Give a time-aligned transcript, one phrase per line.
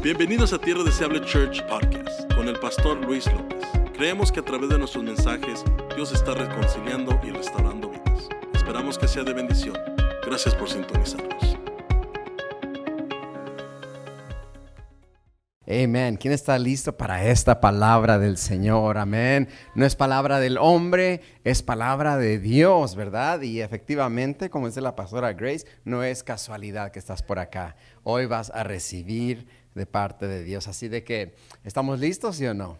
[0.00, 3.58] Bienvenidos a Tierra Deseable Church Podcast con el pastor Luis López.
[3.94, 5.64] Creemos que a través de nuestros mensajes
[5.96, 8.28] Dios está reconciliando y restaurando vidas.
[8.54, 9.76] Esperamos que sea de bendición.
[10.24, 11.58] Gracias por sintonizarnos.
[15.70, 16.16] Amén.
[16.16, 18.96] ¿Quién está listo para esta palabra del Señor?
[18.96, 19.48] Amén.
[19.74, 23.42] No es palabra del hombre, es palabra de Dios, ¿verdad?
[23.42, 27.76] Y efectivamente, como dice la pastora Grace, no es casualidad que estás por acá.
[28.02, 29.46] Hoy vas a recibir
[29.78, 30.68] de parte de Dios.
[30.68, 32.76] Así de que, ¿estamos listos, sí o no?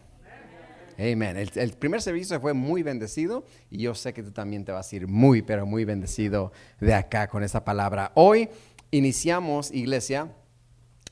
[0.99, 1.37] Amén.
[1.37, 4.95] El, primer servicio fue muy bendecido y yo sé que tú también te vas a
[4.97, 8.11] ir muy, pero muy bendecido de acá con esta palabra.
[8.15, 8.49] Hoy
[8.91, 10.27] iniciamos, iglesia,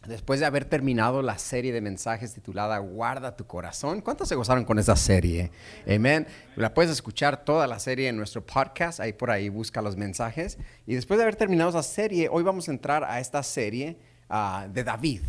[0.06, 4.02] después de haber terminado la serie de mensajes titulada Guarda tu corazón.
[4.02, 5.52] ¿Cuántos se gozaron con esa serie?
[5.88, 6.28] Amén.
[6.58, 10.58] La puedes escuchar toda la serie en nuestro podcast, ahí por ahí busca los mensajes.
[10.86, 13.98] Y después de haber terminado esa serie, hoy vamos a entrar a esta serie
[14.30, 15.22] uh, de David,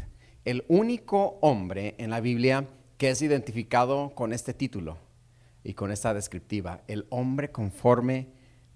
[0.49, 4.97] el único hombre en la Biblia que es identificado con este título
[5.63, 8.29] y con esta descriptiva, el hombre conforme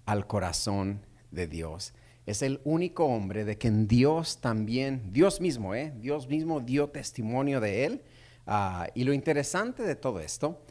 [0.05, 1.95] al corazón de Dios.
[2.27, 5.91] Es el único hombre de quien Dios también, Dios mismo, ¿eh?
[5.97, 8.03] Dios mismo dio testimonio de él.
[8.45, 10.61] Uh, y lo interesante de todo esto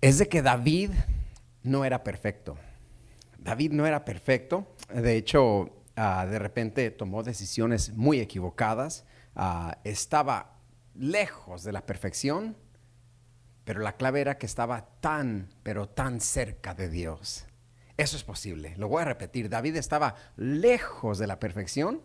[0.00, 0.92] es de que David
[1.62, 2.56] no era perfecto.
[3.38, 4.74] David no era perfecto.
[4.88, 5.64] De hecho,
[5.98, 9.04] uh, de repente tomó decisiones muy equivocadas.
[9.40, 10.58] Uh, estaba
[10.94, 12.58] lejos de la perfección,
[13.64, 17.46] pero la clave era que estaba tan, pero tan cerca de Dios.
[17.96, 18.74] Eso es posible.
[18.76, 19.48] Lo voy a repetir.
[19.48, 22.02] David estaba lejos de la perfección,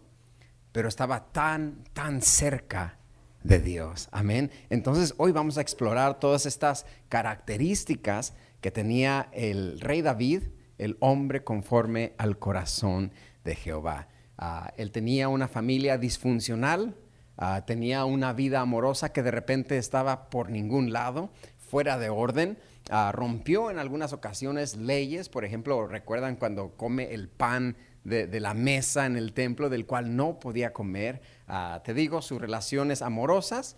[0.71, 2.99] pero estaba tan, tan cerca
[3.43, 4.07] de Dios.
[4.13, 4.49] Amén.
[4.69, 10.43] Entonces hoy vamos a explorar todas estas características que tenía el rey David,
[10.77, 13.11] el hombre conforme al corazón
[13.43, 14.07] de Jehová.
[14.39, 16.95] Uh, él tenía una familia disfuncional,
[17.37, 22.57] Uh, tenía una vida amorosa que de repente estaba por ningún lado, fuera de orden.
[22.89, 28.53] Uh, rompió en algunas ocasiones leyes, por ejemplo, recuerdan cuando come el pan de, la
[28.53, 31.21] mesa en el templo del cual no podía comer.
[31.49, 33.77] Uh, te digo, sus relaciones amorosas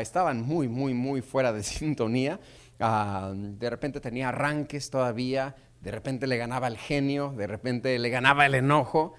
[0.00, 2.40] estaban muy, muy, muy fuera de sintonía.
[2.78, 8.46] de repente tenía arranques todavía, de repente le ganaba el genio, de repente le ganaba
[8.46, 9.14] el enojo,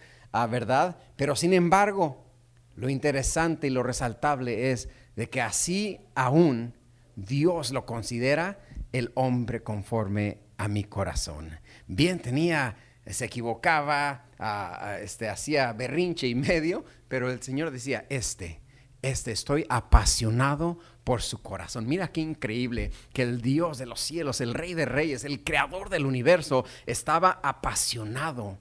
[0.49, 0.97] ¿verdad?
[1.15, 2.30] Pero sin embargo,
[2.81, 6.73] lo interesante y lo resaltable es de que así aún
[7.15, 8.59] Dios lo considera
[8.91, 11.59] el hombre conforme a mi corazón.
[11.85, 12.75] Bien tenía,
[13.05, 14.25] se equivocaba,
[14.99, 18.61] este, hacía berrinche y medio, pero el Señor decía, este,
[19.03, 21.85] este, estoy apasionado por su corazón.
[21.85, 25.89] Mira qué increíble que el Dios de los cielos, el Rey de Reyes, el Creador
[25.89, 28.57] del universo, estaba apasionado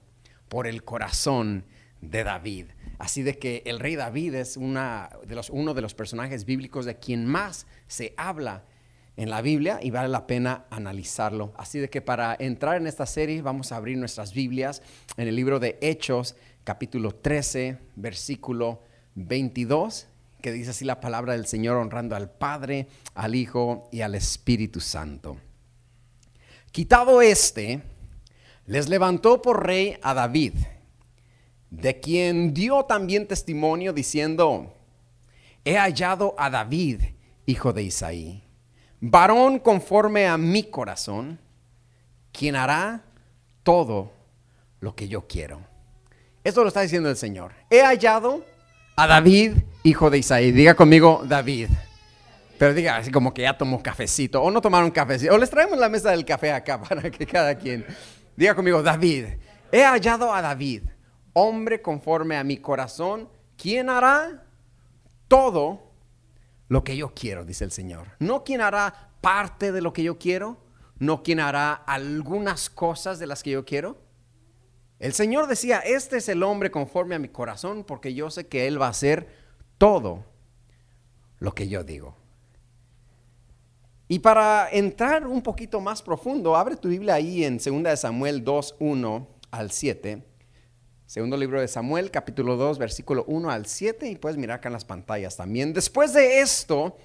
[0.47, 1.65] por el corazón
[2.01, 2.67] de David.
[3.01, 6.85] Así de que el rey David es una de los, uno de los personajes bíblicos
[6.85, 8.63] de quien más se habla
[9.17, 11.51] en la Biblia y vale la pena analizarlo.
[11.57, 14.83] Así de que para entrar en esta serie vamos a abrir nuestras Biblias
[15.17, 18.83] en el libro de Hechos, capítulo 13, versículo
[19.15, 20.05] 22,
[20.39, 22.85] que dice así la palabra del Señor honrando al Padre,
[23.15, 25.37] al Hijo y al Espíritu Santo.
[26.71, 27.81] Quitado este,
[28.67, 30.53] les levantó por rey a David
[31.71, 34.75] de quien dio también testimonio diciendo,
[35.63, 37.01] he hallado a David,
[37.45, 38.43] hijo de Isaí,
[38.99, 41.39] varón conforme a mi corazón,
[42.33, 43.03] quien hará
[43.63, 44.11] todo
[44.81, 45.61] lo que yo quiero.
[46.43, 47.53] Esto lo está diciendo el Señor.
[47.69, 48.43] He hallado
[48.97, 49.53] a David,
[49.83, 50.51] hijo de Isaí.
[50.51, 51.69] Diga conmigo, David.
[52.57, 54.41] Pero diga así como que ya tomó cafecito.
[54.41, 55.33] O no tomaron cafecito.
[55.33, 57.85] O les traemos la mesa del café acá para que cada quien.
[58.35, 59.25] Diga conmigo, David.
[59.71, 60.83] He hallado a David
[61.33, 64.45] hombre conforme a mi corazón, ¿quién hará
[65.27, 65.91] todo
[66.67, 67.45] lo que yo quiero?
[67.45, 68.07] Dice el Señor.
[68.19, 70.57] No quien hará parte de lo que yo quiero,
[70.99, 73.97] no quien hará algunas cosas de las que yo quiero.
[74.99, 78.67] El Señor decía, este es el hombre conforme a mi corazón, porque yo sé que
[78.67, 79.27] Él va a hacer
[79.77, 80.25] todo
[81.39, 82.15] lo que yo digo.
[84.07, 88.75] Y para entrar un poquito más profundo, abre tu Biblia ahí en 2 Samuel 2,
[88.79, 90.30] 1 al 7.
[91.11, 94.73] Segundo libro de Samuel, capítulo 2, versículo 1 al 7, y puedes mirar acá en
[94.73, 95.73] las pantallas también.
[95.73, 96.95] Después de esto,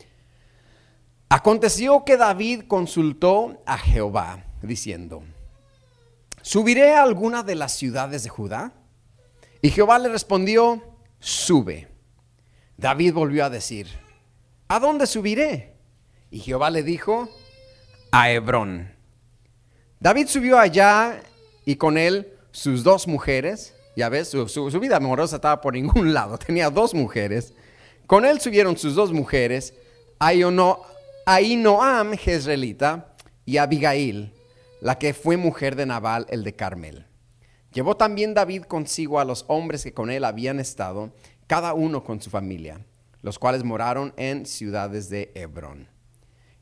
[1.28, 5.24] aconteció que David consultó a Jehová, diciendo,
[6.40, 8.74] ¿subiré a alguna de las ciudades de Judá?
[9.60, 10.80] Y Jehová le respondió,
[11.18, 11.88] sube.
[12.76, 13.88] David volvió a decir,
[14.68, 15.74] ¿a dónde subiré?
[16.30, 17.28] Y Jehová le dijo,
[18.12, 18.88] a Hebrón.
[19.98, 21.20] David subió allá
[21.64, 25.72] y con él sus dos mujeres, ya ves, su, su, su, vida amorosa estaba por
[25.72, 26.38] ningún lado.
[26.38, 27.54] Tenía dos mujeres
[28.06, 29.74] Con él subieron sus dos mujeres,
[30.18, 34.32] Ahinoam Jezreelita y Abigail,
[34.80, 37.06] la que fue mujer de Nabal el de Carmel.
[37.72, 41.12] Llevó también David consigo a los hombres que con él habían estado,
[41.46, 42.86] cada uno con su familia,
[43.22, 45.88] los cuales moraron en ciudades de Hebrón.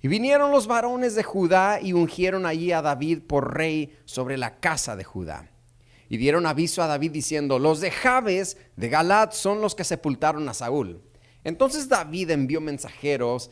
[0.00, 4.60] Y vinieron los varones de Judá y ungieron allí a David por rey sobre la
[4.60, 5.50] casa de Judá.
[6.08, 10.48] Y dieron aviso a David diciendo, los de Jabes de Galat son los que sepultaron
[10.48, 11.02] a Saúl.
[11.44, 13.50] Entonces David envió mensajeros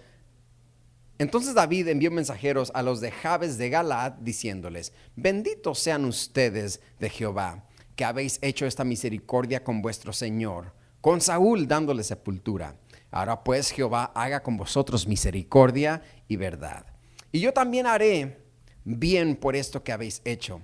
[1.23, 7.11] entonces David envió mensajeros a los de Jabes de Galad diciéndoles, benditos sean ustedes de
[7.11, 7.65] Jehová,
[7.95, 12.77] que habéis hecho esta misericordia con vuestro Señor, con Saúl dándole sepultura.
[13.13, 16.87] Ahora pues Jehová haga con vosotros misericordia y verdad.
[17.31, 18.39] Y yo también haré
[18.85, 20.61] bien por esto que habéis hecho.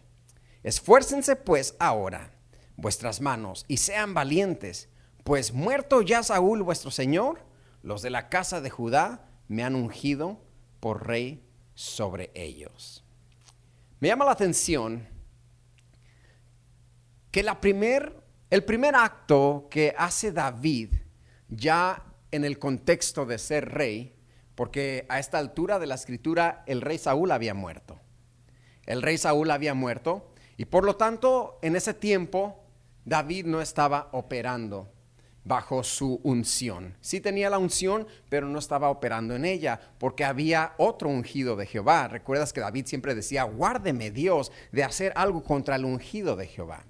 [0.62, 2.32] Esfuércense pues ahora
[2.76, 4.88] vuestras manos y sean valientes,
[5.24, 7.40] pues muerto ya Saúl vuestro Señor,
[7.82, 10.40] los de la casa de Judá me han ungido
[10.80, 11.44] por rey
[11.74, 13.04] sobre ellos.
[14.00, 15.08] Me llama la atención
[17.30, 20.94] que la primer, el primer acto que hace David
[21.48, 24.14] ya en el contexto de ser rey,
[24.54, 28.00] porque a esta altura de la escritura el rey Saúl había muerto.
[28.86, 32.62] El rey Saúl había muerto y por lo tanto en ese tiempo
[33.04, 34.88] David no estaba operando
[35.44, 36.94] bajo su unción.
[37.00, 41.64] Sí tenía la unción, pero no estaba operando en ella, porque había otro ungido de
[41.64, 42.08] Jehová.
[42.08, 46.84] Recuerdas que David siempre decía, guárdeme Dios de hacer algo contra el ungido de Jehová.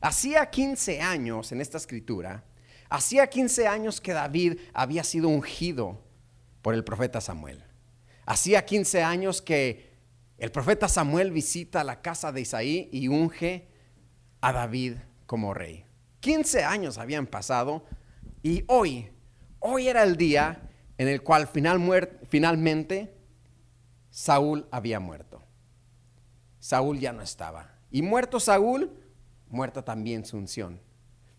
[0.00, 2.44] Hacía 15 años en esta escritura,
[2.88, 5.98] hacía 15 años que David había sido ungido
[6.62, 7.64] por el profeta Samuel.
[8.26, 9.87] Hacía 15 años que
[10.38, 13.68] el profeta Samuel visita la casa de Isaí y unge
[14.40, 14.94] a David
[15.26, 15.84] como rey.
[16.20, 17.84] 15 años habían pasado
[18.42, 19.10] y hoy,
[19.58, 23.14] hoy era el día en el cual finalmente
[24.10, 25.42] Saúl había muerto.
[26.60, 27.78] Saúl ya no estaba.
[27.90, 28.92] Y muerto Saúl,
[29.48, 30.80] muerta también su unción.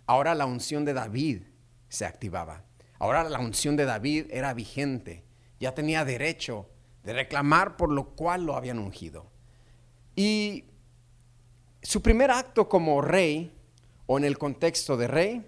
[0.06, 1.44] Ahora la unción de David
[1.88, 2.66] se activaba.
[2.98, 5.24] Ahora la unción de David era vigente.
[5.60, 6.69] Ya tenía derecho
[7.10, 9.26] de reclamar por lo cual lo habían ungido.
[10.16, 10.66] Y
[11.82, 13.58] su primer acto como rey
[14.06, 15.44] o en el contexto de rey,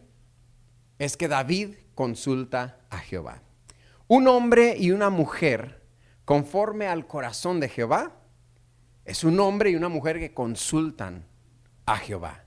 [0.97, 3.43] es que David consulta a Jehová.
[4.07, 5.83] Un hombre y una mujer
[6.25, 8.11] conforme al corazón de Jehová
[9.05, 11.27] es un hombre y una mujer que consultan
[11.85, 12.43] a Jehová.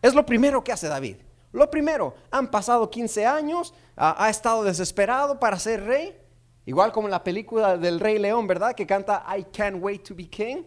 [0.00, 1.16] Es lo primero que hace David.
[1.52, 6.18] Lo primero, han pasado 15 años, ha, estado desesperado para ser rey,
[6.66, 8.74] igual como la película del Rey León, ¿verdad?
[8.74, 10.64] Que canta I can't wait to be king.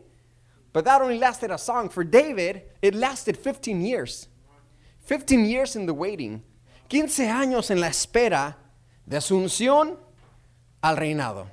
[0.73, 1.89] But that only lasted a song.
[1.89, 4.27] For David, it lasted 15 years.
[5.01, 6.43] 15 years in the waiting.
[6.89, 8.57] 15 años en la espera
[9.05, 9.97] de asunción
[10.81, 11.47] al reinado.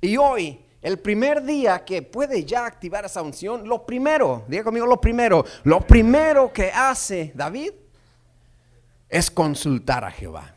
[0.00, 4.86] Y hoy, el primer día que puede ya activar esa unción, lo primero, diga conmigo
[4.86, 7.72] lo primero, lo primero que hace David
[9.08, 10.54] es consultar a Jehová.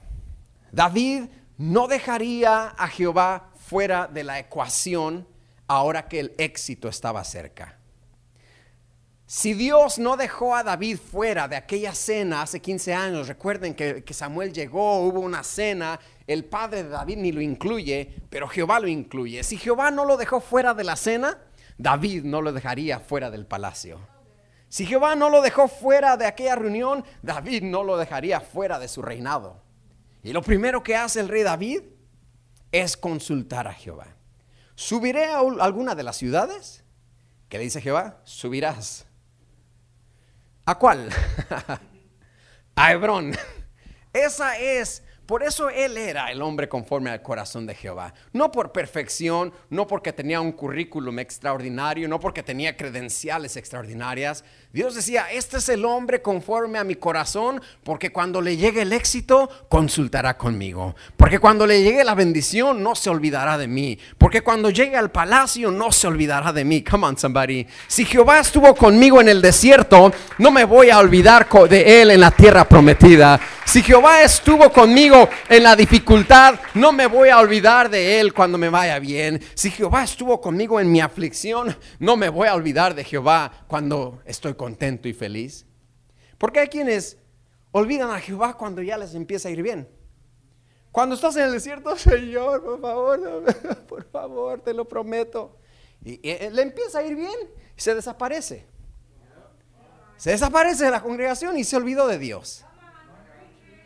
[0.72, 1.24] David
[1.62, 5.28] no dejaría a Jehová fuera de la ecuación
[5.68, 7.78] ahora que el éxito estaba cerca.
[9.28, 14.04] Si Dios no dejó a David fuera de aquella cena hace 15 años, recuerden que,
[14.12, 18.88] Samuel llegó, hubo una cena, el padre de David ni lo incluye, pero Jehová lo
[18.88, 19.44] incluye.
[19.44, 21.38] Si Jehová no lo dejó fuera de la cena,
[21.78, 24.00] David no lo dejaría fuera del palacio.
[24.68, 28.88] Si Jehová no lo dejó fuera de aquella reunión, David no lo dejaría fuera de
[28.88, 29.62] su reinado.
[30.24, 31.82] Y lo primero que hace el rey David
[32.72, 34.08] es consultar a Jehová.
[34.76, 36.84] ¿Subiré a alguna de las ciudades?
[37.50, 38.22] ¿Qué le dice Jehová?
[38.24, 39.06] Subirás.
[40.66, 41.10] ¿A cuál?
[42.76, 43.36] a Hebrón.
[44.14, 48.14] Esa es por eso él era el hombre conforme al corazón de Jehová.
[48.34, 54.44] No por perfección, no porque tenía un currículum extraordinario, no porque tenía credenciales extraordinarias.
[54.74, 58.94] Dios decía, este es el hombre conforme a mi corazón, porque cuando le llegue el
[58.94, 60.96] éxito, consultará conmigo.
[61.18, 64.00] Porque cuando le llegue la bendición, no se olvidará de mí.
[64.18, 66.84] Porque cuando llegue al palacio, no se olvidará de mí.
[66.84, 67.68] Come on, somebody.
[67.88, 72.22] Si Jehová estuvo conmigo en el desierto, no me voy a olvidar de él en
[72.22, 73.40] la tierra prometida.
[73.72, 78.58] Si Jehová estuvo conmigo en la dificultad, no me voy a olvidar de Él cuando
[78.58, 79.42] me vaya bien.
[79.54, 84.22] Si Jehová estuvo conmigo en mi aflicción, no me voy a olvidar de Jehová cuando
[84.26, 85.66] estoy contento y feliz.
[86.38, 87.18] Porque hay quienes
[87.72, 89.90] olvidan a Jehová cuando ya les empieza a ir bien.
[90.92, 95.58] Cuando estás en el desierto, Señor, por favor, por favor, te lo prometo.
[96.06, 97.34] Y, le empieza a ir bien
[97.76, 98.68] y se desaparece.
[100.18, 102.64] Se desaparece de la congregación y se olvidó de Dios.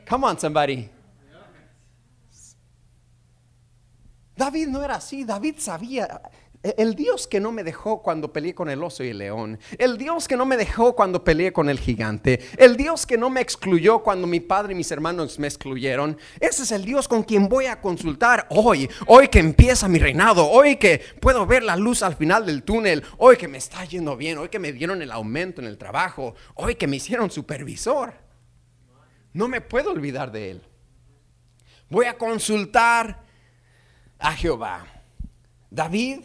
[0.09, 0.89] Come on, somebody.
[4.35, 6.21] David no era así, David sabía,
[6.77, 9.59] el Dios que no me dejó cuando peleé con el oso y el león.
[9.77, 12.39] El Dios que no me dejó cuando peleé con el gigante.
[12.57, 16.17] El Dios que no me excluyó cuando mi padre y mis hermanos me excluyeron.
[16.39, 18.89] Ese es el Dios con quien voy a consultar hoy.
[19.05, 20.49] Hoy que empieza mi reinado.
[20.49, 23.03] Hoy que puedo ver la luz al final del túnel.
[23.17, 24.37] Hoy que me está yendo bien.
[24.39, 26.33] Hoy que me dieron el aumento en el trabajo.
[26.55, 28.13] Hoy que me hicieron supervisor.
[29.33, 30.61] No me puedo olvidar de él.
[31.89, 33.21] Voy a consultar
[34.17, 34.85] a Jehová.
[35.69, 36.21] David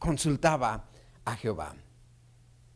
[0.00, 0.88] consultaba
[1.24, 1.76] a Jehová.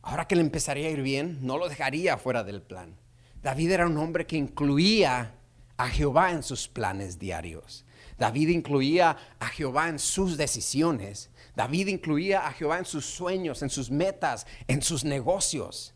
[0.03, 2.95] Ahora que le empezaría a ir bien, no lo dejaría fuera del plan.
[3.43, 5.35] David era un hombre que incluía
[5.77, 7.85] a Jehová en sus planes diarios.
[8.19, 11.31] David incluía a Jehová en sus decisiones.
[11.57, 15.95] David incluía a Jehová en sus sueños, en sus metas, en sus negocios.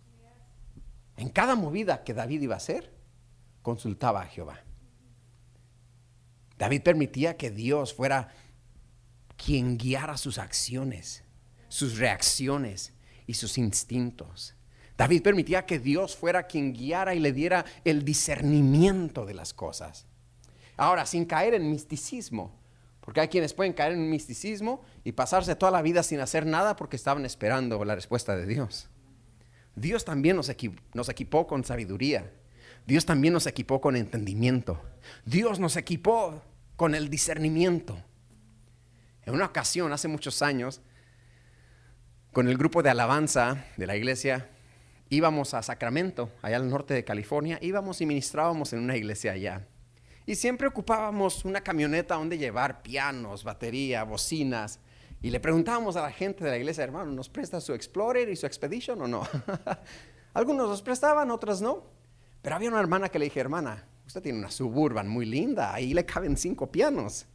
[1.17, 2.93] En cada movida que David iba a hacer,
[3.63, 4.65] consultaba a Jehová.
[6.57, 8.31] David permitía que Dios fuera
[9.43, 11.25] quien guiara sus acciones,
[11.69, 12.93] sus reacciones
[13.27, 14.55] y sus instintos.
[14.99, 20.07] David permitía que Dios fuera quien guiara y le diera el discernimiento de las cosas.
[20.77, 22.59] Ahora, sin caer en misticismo,
[23.01, 26.77] porque hay quienes pueden caer en misticismo y pasarse toda la vida sin hacer nada
[26.77, 28.91] porque estaban esperando la respuesta de Dios.
[29.77, 30.51] Dios también nos,
[30.95, 32.31] nos equipó con sabiduría.
[32.87, 34.83] Dios también nos equipó con entendimiento.
[35.25, 36.43] Dios nos equipó
[36.77, 38.03] con el discernimiento.
[39.29, 40.81] En una ocasión, hace muchos años,
[42.33, 44.49] con el grupo de alabanza de la iglesia,
[45.11, 49.67] íbamos a Sacramento, allá al norte de California, íbamos y ministrábamos en una iglesia allá.
[50.25, 54.81] Y siempre ocupábamos una camioneta donde llevar pianos, batería, bocinas.
[55.21, 58.37] Y le preguntábamos a la gente de la iglesia, hermano, ¿nos presta su Explorer y
[58.37, 59.29] su Expedition o no?
[60.33, 61.85] Algunos los prestaban, otros no.
[62.41, 65.93] Pero había una hermana que le dije, hermana, usted tiene una suburban muy linda, ahí
[65.93, 67.27] le caben cinco pianos.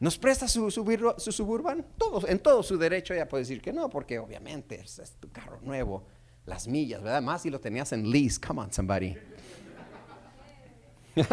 [0.00, 1.86] ¿Nos presta su, suburban?
[1.96, 5.60] Todos, en todo su derecho ella puede decir que no, porque obviamente es, tu carro
[5.62, 6.04] nuevo,
[6.46, 7.22] las millas, ¿verdad?
[7.22, 9.16] Más si lo tenías en lease, come on somebody.
[11.16, 11.26] y le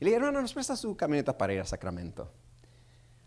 [0.00, 2.30] dije, hermano, ¿nos presta su camioneta para ir a Sacramento?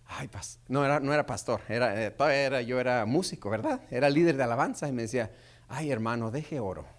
[0.06, 0.30] Ay,
[0.70, 3.82] no, era, no era pastor, era, eh, era, yo era músico, ¿verdad?
[3.92, 5.32] Era líder de alabanza y me decía,
[5.68, 6.97] ay hermano, deje oro.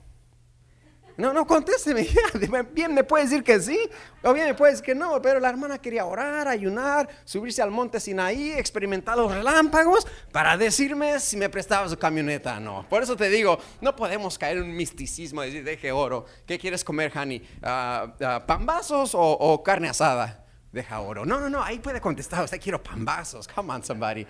[1.19, 2.07] No, no, contésteme.
[2.73, 3.77] Bien me puede decir que sí,
[4.23, 7.73] o bien me puede decir que no, pero la hermana quería orar, ayunar, subirse al
[7.73, 12.87] monte Sinaí, experimentar los relámpagos para decirme si me prestaba su camioneta o no.
[12.89, 16.25] Por eso te digo, no podemos caer en misticismo, decir, deje oro.
[16.47, 17.43] ¿Qué quieres comer, Hani?
[17.63, 20.47] Uh, ¿Pambazos o, o carne asada?
[20.71, 21.27] Deja oro.
[21.27, 23.49] No, no, no, ahí puede contestar, usted quiero pambazos.
[23.49, 24.25] Come on, somebody.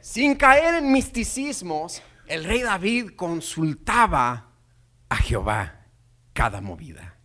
[0.00, 4.55] Sin caer en misticismos, el rey David consultaba
[5.08, 5.86] a Jehová
[6.32, 7.16] cada movida,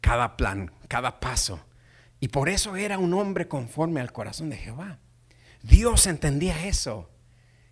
[0.00, 1.60] cada plan, cada paso.
[2.20, 4.98] Y por eso era un hombre conforme al corazón de Jehová.
[5.62, 7.10] Dios entendía eso.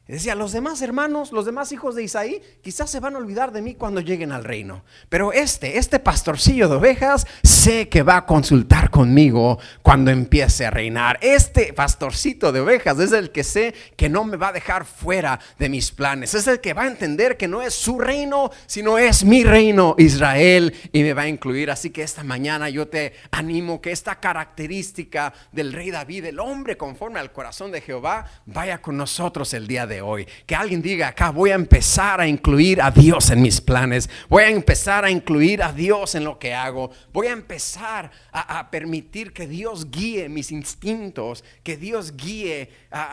[0.07, 3.63] Decía, los demás hermanos, los demás hijos de Isaí, quizás se van a olvidar de
[3.63, 4.85] mí cuando lleguen al reino.
[5.09, 10.71] Pero este, este pastorcillo de ovejas, sé que va a consultar conmigo cuando empiece a
[10.71, 11.19] reinar.
[11.23, 15.41] Este pastorcito de ovejas es el que sé que no me va a dejar fuera
[15.59, 16.35] de mis planes.
[16.35, 19.95] Es el que va a entender que no es su reino, sino es mi reino,
[19.97, 21.71] Israel, y me va a incluir.
[21.71, 26.77] Así que esta mañana yo te animo que esta característica del rey David, el hombre
[26.77, 30.27] conforme al corazón de Jehová, vaya con nosotros el día de hoy.
[30.47, 34.09] Que alguien diga acá, voy a empezar a incluir a Dios en mis planes.
[34.29, 36.91] Voy a empezar a incluir a Dios en lo que hago.
[37.13, 42.71] Voy a empezar a, permitir que Dios guíe mis instintos, que Dios guíe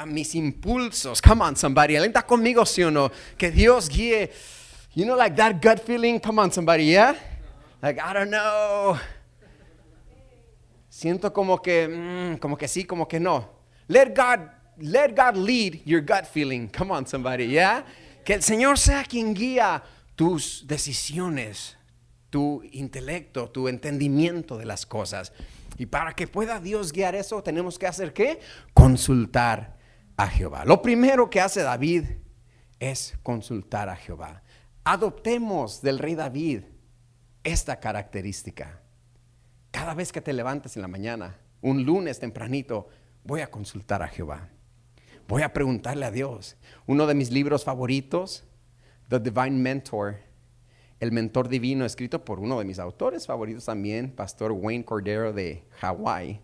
[0.07, 1.21] mis impulsos.
[1.21, 1.95] Come on, somebody.
[1.95, 3.11] Alenta conmigo, sí o no.
[3.37, 4.31] Que Dios guíe.
[4.93, 6.19] You know, like that gut feeling.
[6.19, 6.85] Come on, somebody.
[6.85, 7.15] Yeah?
[7.81, 8.97] Like, I don't know.
[10.89, 13.49] Siento como que, mm, como que sí, como que no.
[13.87, 16.67] Let God let God lead your gut feeling.
[16.67, 17.85] Come on, somebody, ¿ya?
[18.23, 19.83] Que el Señor sea quien guía
[20.15, 21.77] tus decisiones,
[22.29, 25.33] tu intelecto, tu entendimiento de las cosas.
[25.77, 28.39] Y para que pueda Dios guiar eso, tenemos que hacer qué?
[28.73, 29.77] Consultar
[30.17, 30.63] a Jehová.
[30.65, 32.03] Lo primero que hace David
[32.79, 34.43] es consultar a Jehová.
[34.83, 36.63] Adoptemos del rey David
[37.43, 38.81] esta característica.
[39.71, 42.89] Cada vez que te levantes en la mañana, un lunes tempranito,
[43.23, 44.50] voy a consultar a Jehová.
[45.31, 46.57] Voy a preguntarle a Dios.
[46.87, 48.43] Uno de mis libros favoritos,
[49.07, 50.17] The Divine Mentor,
[50.99, 55.63] El Mentor Divino, escrito por uno de mis autores favoritos también, Pastor Wayne Cordero de
[55.79, 56.41] Hawái,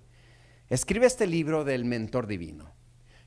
[0.69, 2.71] escribe este libro del Mentor Divino.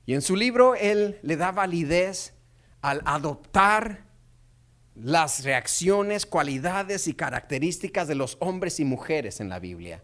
[0.06, 2.32] Y en su libro él le da validez
[2.80, 4.06] al adoptar
[4.94, 10.02] las reacciones, cualidades y características de los hombres y mujeres en la Biblia.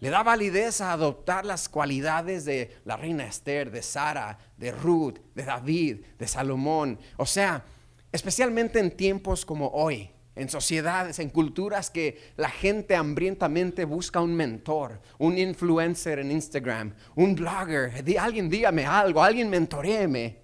[0.00, 5.18] Le da validez a adoptar las cualidades de la reina Esther, de Sara, de Ruth,
[5.34, 6.98] de David, de Salomón.
[7.16, 7.64] O sea,
[8.12, 14.34] especialmente en tiempos como hoy, en sociedades, en culturas que la gente hambrientamente busca un
[14.34, 18.04] mentor, un influencer en Instagram, un blogger.
[18.20, 20.42] alguien dígame algo, alguien mentoreeme.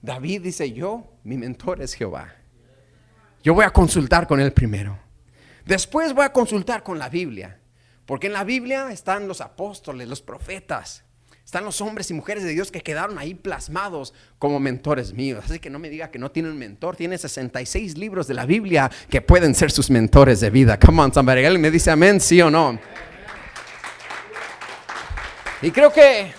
[0.00, 2.32] David dice, yo, mi mentor es Jehová.
[3.42, 4.96] Yo voy a consultar con él primero.
[5.64, 7.57] Después voy a consultar con la Biblia.
[8.08, 11.04] Porque en la Biblia están los apóstoles, los profetas,
[11.44, 15.44] están los hombres y mujeres de Dios que quedaron ahí plasmados como mentores míos.
[15.44, 16.96] Así que no me diga que no tiene un mentor.
[16.96, 20.78] Tiene 66 libros de la Biblia que pueden ser sus mentores de vida.
[20.78, 21.44] Come on, somebody.
[21.44, 22.78] Él me dice amén, sí o no.
[25.60, 26.32] Y creo que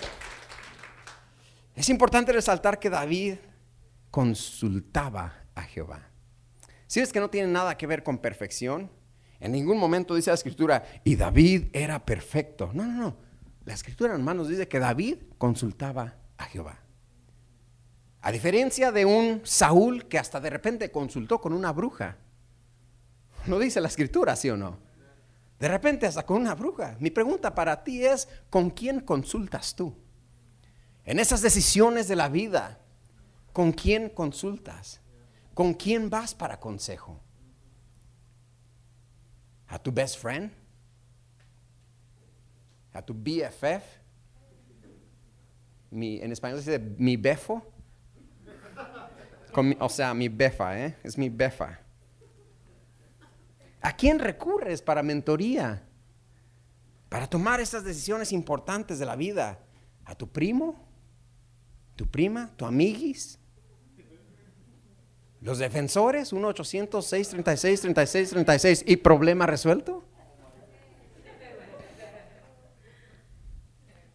[1.76, 3.36] es importante resaltar que David
[4.10, 6.08] consultaba a Jehová.
[6.88, 8.90] Si es que no tiene nada que ver con perfección,
[9.40, 12.70] en ningún momento dice la escritura, y David era perfecto.
[12.74, 13.16] No, no, no.
[13.64, 16.78] La escritura, hermanos, dice que David consultaba a Jehová.
[18.20, 22.18] A diferencia de un Saúl que hasta de repente consultó con una bruja.
[23.46, 24.78] ¿No dice la escritura, sí o no?
[25.58, 26.96] De repente hasta con una bruja.
[27.00, 29.94] Mi pregunta para ti es, ¿con quién consultas tú?
[31.04, 32.78] En esas decisiones de la vida,
[33.54, 35.00] ¿con quién consultas?
[35.54, 37.20] ¿Con quién vas para consejo?
[39.70, 40.50] A tu best friend,
[42.92, 43.84] a tu BFF,
[45.90, 47.64] mi, en español se dice mi befo,
[49.78, 50.96] o sea, mi befa, ¿eh?
[51.02, 51.80] es mi befa.
[53.80, 55.82] ¿A quién recurres para mentoría?
[57.08, 59.58] Para tomar estas decisiones importantes de la vida.
[60.04, 60.86] ¿A tu primo?
[61.96, 62.50] ¿Tu prima?
[62.56, 63.39] ¿Tu amiguis?
[65.40, 70.04] Los defensores, 1-800-636-3636 y problema resuelto.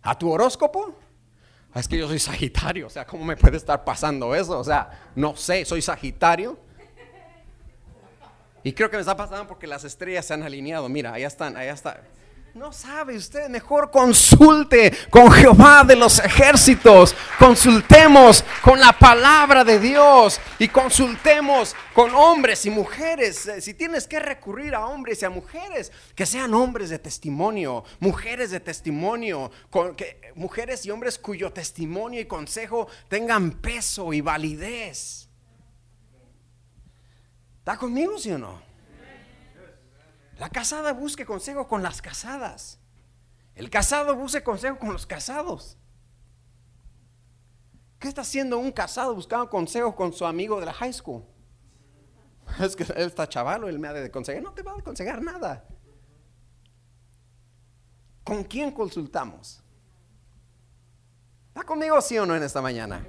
[0.03, 0.95] ¿A tu horóscopo?
[1.73, 4.59] Ah, es que yo soy Sagitario, o sea, ¿cómo me puede estar pasando eso?
[4.59, 6.57] O sea, no sé, soy Sagitario.
[8.63, 10.87] Y creo que me está pasando porque las estrellas se han alineado.
[10.89, 12.01] Mira, allá están, allá está.
[12.55, 17.13] No sabe usted, mejor consulte con Jehová de los ejércitos.
[17.37, 23.45] Consultemos con la palabra de Dios y consultemos con hombres y mujeres.
[23.47, 27.83] Eh, si tienes que recurrir a hombres y a mujeres, que sean hombres de testimonio,
[27.99, 34.21] mujeres de testimonio, con, que, mujeres y hombres cuyo testimonio y consejo tengan peso y
[34.21, 35.27] validez.
[37.59, 38.74] ¿Está conmigo, sí o no?
[40.37, 42.79] La casada busque consejo con las casadas.
[43.55, 45.77] El casado busque consejo con los casados.
[47.99, 51.23] ¿Qué está haciendo un casado buscando consejo con su amigo de la high school?
[52.59, 54.43] Es que él está chavalo, él me ha de conseguir.
[54.43, 55.65] No te va a aconsejar nada.
[58.23, 59.63] ¿Con quién consultamos?
[61.47, 63.05] ¿Está conmigo sí o no en esta mañana?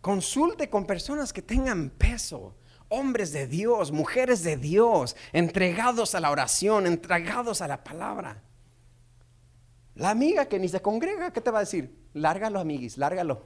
[0.00, 2.54] Consulte con personas que tengan peso
[2.88, 8.42] hombres de Dios, mujeres de Dios, entregados a la oración, entregados a la palabra.
[9.94, 11.94] La amiga que ni se congrega, ¿qué te va a decir?
[12.12, 13.44] Lárgalo, amiguis, lárgalo.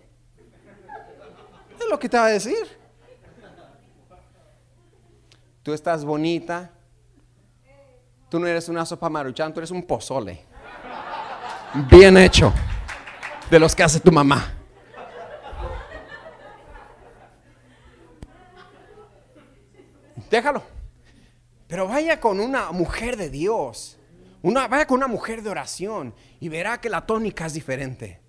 [1.78, 2.80] Es lo que te va a decir.
[5.62, 6.70] Tú estás bonita.
[8.28, 10.44] Tú no eres una sopa maruchan, tú eres un pozole.
[11.90, 12.52] Bien hecho.
[13.50, 14.59] De los que hace tu mamá.
[20.30, 20.62] Déjalo.
[21.66, 23.98] Pero vaya con una mujer de Dios,
[24.42, 28.20] una, vaya con una mujer de oración y verá que la tónica es diferente.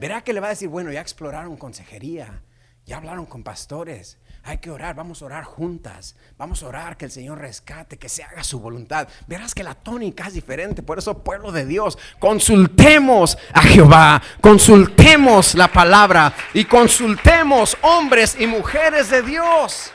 [0.00, 2.42] Verá que le va a decir, bueno, ya exploraron consejería,
[2.84, 7.04] ya hablaron con pastores, hay que orar, vamos a orar juntas, vamos a orar que
[7.04, 9.06] el Señor rescate, que se haga su voluntad.
[9.28, 15.54] Verás que la tónica es diferente, por eso pueblo de Dios, consultemos a Jehová, consultemos
[15.54, 19.92] la palabra y consultemos hombres y mujeres de Dios.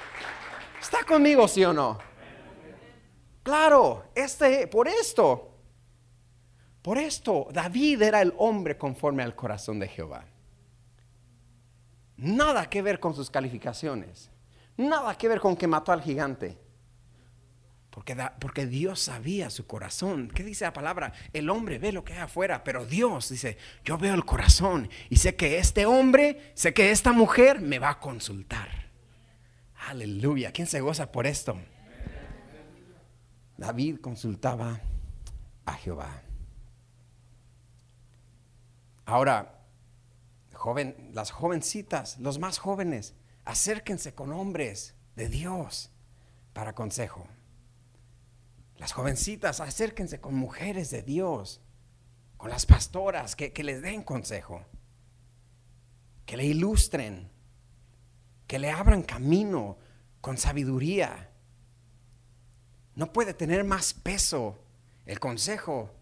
[0.88, 1.98] ¿Está conmigo, sí o no?
[3.44, 5.52] Claro, este, por esto,
[6.82, 10.24] por esto, David era el hombre conforme al corazón de Jehová.
[12.16, 14.32] Nada que ver con sus calificaciones,
[14.78, 16.58] nada que ver con que mató al gigante.
[17.90, 20.32] Porque, porque, Dios sabía su corazón.
[20.34, 21.12] ¿Qué dice la palabra?
[21.34, 25.18] El hombre ve lo que hay afuera, pero Dios dice, yo veo el corazón y
[25.18, 28.87] sé que este hombre, sé que esta mujer me va a consultar.
[29.88, 30.52] Aleluya.
[30.52, 31.58] ¿Quién se goza por esto?
[33.56, 34.82] David consultaba
[35.66, 36.24] a Jehová.
[39.06, 39.64] Ahora,
[40.52, 45.90] joven, las jovencitas, los más jóvenes, acérquense con hombres de Dios
[46.52, 47.26] para consejo.
[48.76, 51.62] Las jovencitas, acérquense con mujeres de Dios,
[52.36, 54.66] con las pastoras, que, que les den consejo,
[56.26, 57.32] que le ilustren,
[58.48, 59.78] que le abran camino
[60.22, 61.30] con sabiduría.
[62.96, 64.64] No puede tener más peso
[65.06, 65.94] el consejo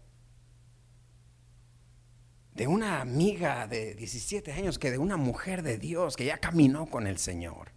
[2.54, 6.86] de una amiga de 17 años que de una mujer de Dios que ya caminó
[6.86, 7.72] con el Señor.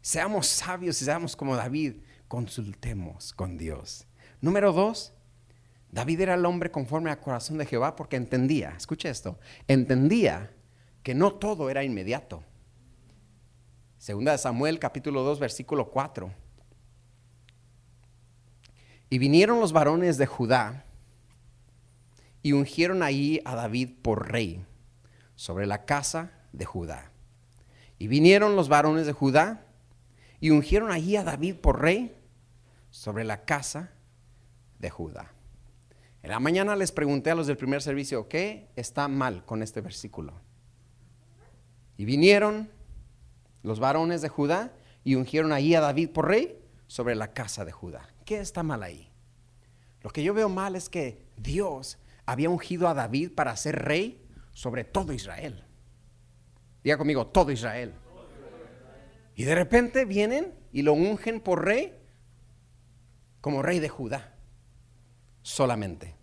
[0.00, 4.06] Seamos sabios y seamos como David, consultemos con Dios.
[4.40, 5.12] Número dos,
[5.90, 10.50] David era el hombre conforme al corazón de Jehová porque entendía, escuche esto, entendía
[11.02, 12.42] que no todo era inmediato.
[14.02, 16.32] Segunda de Samuel capítulo 2 versículo 4.
[19.10, 20.86] Y vinieron los varones de Judá
[22.42, 24.66] y ungieron ahí a David por rey
[25.36, 27.12] sobre la casa de Judá.
[27.96, 29.66] Y vinieron los varones de Judá
[30.40, 32.12] y ungieron allí a David por rey
[32.90, 33.92] sobre la casa
[34.80, 35.30] de Judá.
[36.24, 39.80] En la mañana les pregunté a los del primer servicio, ¿qué está mal con este
[39.80, 40.40] versículo?
[41.96, 42.81] Y vinieron
[43.62, 44.72] los varones de Judá
[45.04, 48.08] y ungieron allí a David por rey sobre la casa de Judá.
[48.24, 49.10] ¿Qué está mal ahí?
[50.02, 54.24] Lo que yo veo mal es que Dios había ungido a David para ser rey
[54.52, 55.64] sobre todo Israel.
[56.82, 57.94] Diga conmigo, todo Israel.
[59.34, 61.98] Y de repente vienen y lo ungen por rey
[63.40, 64.34] como rey de Judá.
[65.42, 66.14] Solamente.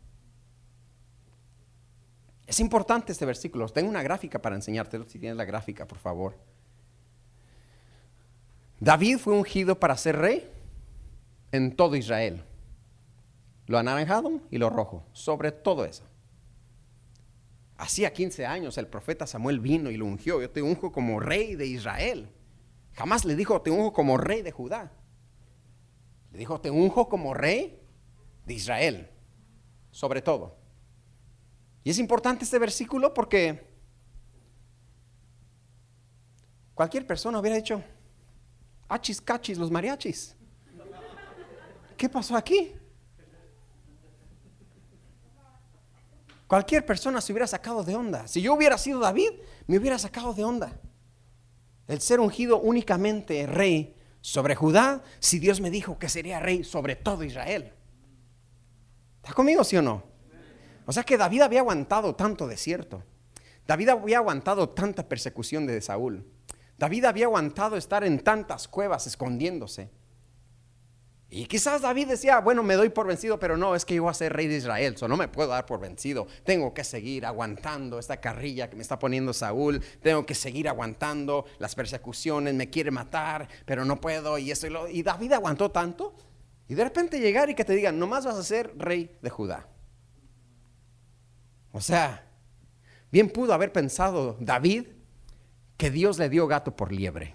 [2.45, 3.67] Es importante este versículo.
[3.69, 5.05] Tengo una gráfica para enseñártelo.
[5.07, 6.37] Si tienes la gráfica, por favor.
[8.79, 10.49] David fue ungido para ser rey
[11.51, 12.43] en todo Israel
[13.69, 16.03] lo anaranjado y lo rojo, sobre todo eso.
[17.77, 20.41] Hacía 15 años el profeta Samuel vino y lo ungió.
[20.41, 22.29] Yo te unjo como rey de Israel.
[22.93, 24.91] Jamás le dijo, te unjo como rey de Judá.
[26.31, 27.79] Le dijo, te unjo como rey
[28.47, 29.07] de Israel.
[29.91, 30.57] Sobre todo.
[31.83, 33.67] Y es importante este versículo porque
[36.73, 37.83] cualquier persona hubiera dicho,
[38.89, 40.35] achis, cachis, los mariachis.
[41.95, 42.73] ¿Qué pasó aquí?
[46.47, 48.27] Cualquier persona se hubiera sacado de onda.
[48.27, 49.29] Si yo hubiera sido David,
[49.67, 50.79] me hubiera sacado de onda.
[51.87, 56.95] El ser ungido únicamente rey sobre Judá, si Dios me dijo que sería rey sobre
[56.95, 57.71] todo Israel.
[59.21, 60.03] ¿Está conmigo, sí o no?
[60.85, 63.03] O sea que David había aguantado tanto desierto.
[63.67, 66.25] David había aguantado tanta persecución de Saúl.
[66.79, 69.91] David había aguantado estar en tantas cuevas escondiéndose.
[71.29, 74.11] Y quizás David decía, bueno, me doy por vencido, pero no, es que yo voy
[74.11, 76.25] a ser rey de Israel, so no me puedo dar por vencido.
[76.45, 81.45] Tengo que seguir aguantando esta carrilla que me está poniendo Saúl, tengo que seguir aguantando
[81.59, 84.39] las persecuciones, me quiere matar, pero no puedo.
[84.39, 84.53] Y,
[84.91, 86.15] y David aguantó tanto.
[86.69, 89.67] Y de repente llegar y que te digan, nomás vas a ser rey de Judá.
[91.73, 92.25] O sea,
[93.11, 94.85] bien pudo haber pensado David
[95.79, 97.33] que Dios le dio gato por liebre.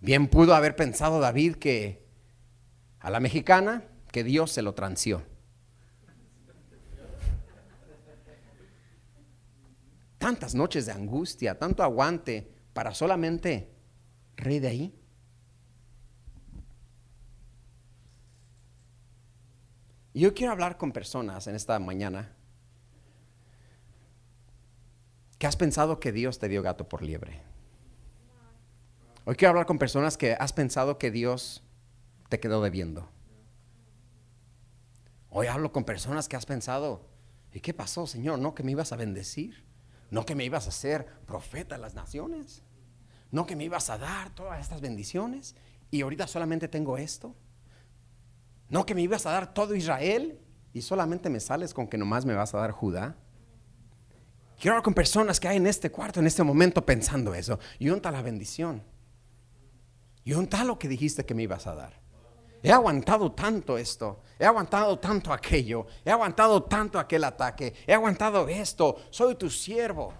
[0.00, 2.06] Bien pudo haber pensado David que
[3.00, 5.22] a la mexicana que Dios se lo transió.
[10.16, 13.70] Tantas noches de angustia, tanto aguante para solamente
[14.36, 14.98] rey de ahí.
[20.14, 22.34] Yo quiero hablar con personas en esta mañana
[25.42, 27.42] que has pensado que Dios te dio gato por liebre.
[29.24, 31.64] Hoy quiero hablar con personas que has pensado que Dios
[32.28, 33.08] te quedó debiendo.
[35.30, 37.08] Hoy hablo con personas que has pensado,
[37.52, 38.38] ¿y qué pasó, Señor?
[38.38, 39.64] ¿No que me ibas a bendecir?
[40.12, 42.62] ¿No que me ibas a hacer profeta de las naciones?
[43.32, 45.56] ¿No que me ibas a dar todas estas bendiciones?
[45.90, 47.34] Y ahorita solamente tengo esto.
[48.68, 50.38] ¿No que me ibas a dar todo Israel?
[50.72, 53.16] Y solamente me sales con que nomás me vas a dar Judá.
[54.62, 57.58] Quiero hablar con personas que hay en este cuarto, en este momento, pensando eso.
[57.80, 58.80] Y unta la bendición.
[60.22, 62.00] Y unta lo que dijiste que me ibas a dar.
[62.62, 68.46] He aguantado tanto esto, he aguantado tanto aquello, he aguantado tanto aquel ataque, he aguantado
[68.46, 70.14] esto, soy tu siervo.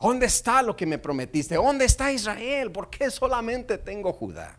[0.00, 1.56] ¿Dónde está lo que me prometiste?
[1.56, 2.72] ¿Dónde está Israel?
[2.72, 4.58] ¿Por qué solamente tengo Judá?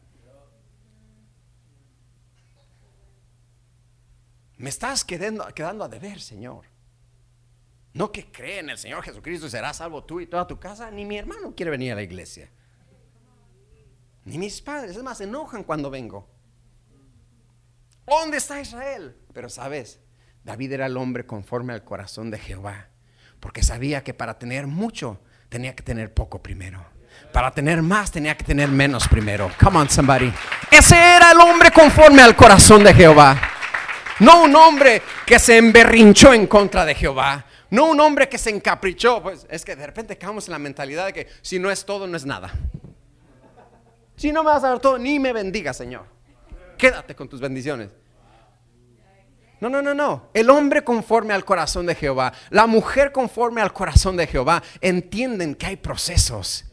[4.57, 6.76] Me estás quedando, quedando a deber, Señor.
[7.97, 10.91] No que cree en el Señor Jesucristo y serás salvo tú y toda tu casa,
[10.91, 12.47] ni mi hermano quiere venir a la iglesia.
[14.23, 16.29] Ni mis padres, es más, se enojan cuando vengo.
[18.05, 19.17] ¿Dónde está Israel?
[19.33, 19.99] Pero sabes,
[20.43, 22.89] David era el hombre conforme al corazón de Jehová,
[23.39, 26.85] porque sabía que para tener mucho tenía que tener poco primero.
[27.33, 29.49] Para tener más tenía que tener menos primero.
[29.59, 30.31] Come on, somebody.
[30.69, 33.41] Ese era el hombre conforme al corazón de Jehová.
[34.19, 37.43] No un hombre que se emberrinchó en contra de Jehová.
[37.69, 39.21] No un hombre que se encaprichó.
[39.21, 42.07] Pues es que de repente caemos en la mentalidad de que si no es todo,
[42.07, 42.53] no es nada.
[44.15, 46.05] Si no me vas a dar todo, ni me bendiga, Señor.
[46.77, 47.89] Quédate con tus bendiciones.
[49.59, 50.29] No, no, no, no.
[50.33, 55.55] El hombre conforme al corazón de Jehová, la mujer conforme al corazón de Jehová, entienden
[55.55, 56.67] que hay procesos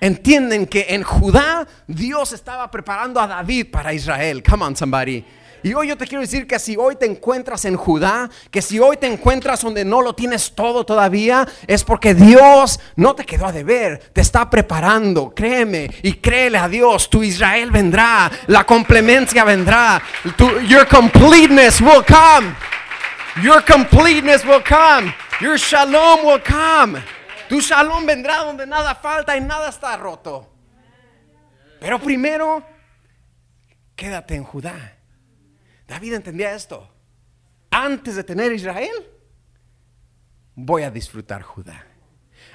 [0.00, 4.42] entienden que en Judá Dios estaba preparando a David para Israel.
[4.42, 5.24] Come on, somebody.
[5.62, 8.78] Y hoy yo te quiero decir que si hoy te encuentras en Judá, que si
[8.78, 13.46] hoy te encuentras donde no lo tienes todo todavía, es porque Dios no te quedó
[13.46, 19.44] a deber, te está preparando, créeme y créele a Dios, tu Israel vendrá, la complemencia
[19.44, 20.02] vendrá,
[20.66, 22.54] your completeness will come,
[23.42, 27.00] your completeness will come, your shalom will come.
[27.48, 30.46] Tu shalom vendrá donde nada falta y nada está roto.
[31.80, 32.62] Pero primero,
[33.96, 34.99] quédate en Judá.
[35.90, 36.88] David entendía esto.
[37.68, 38.94] Antes de tener Israel,
[40.54, 41.84] voy a disfrutar Judá.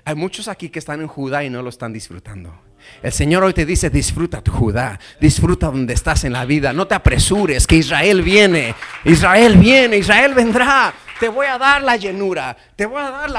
[0.06, 2.58] Hay muchos aquí que están en Judá y no lo están disfrutando.
[3.04, 6.88] El Señor hoy te dice, disfruta tu Judá, disfruta donde estás en la vida, no
[6.88, 12.56] te apresures, que Israel viene, Israel viene, Israel vendrá, te voy a dar la llenura,
[12.78, 13.30] te voy a dar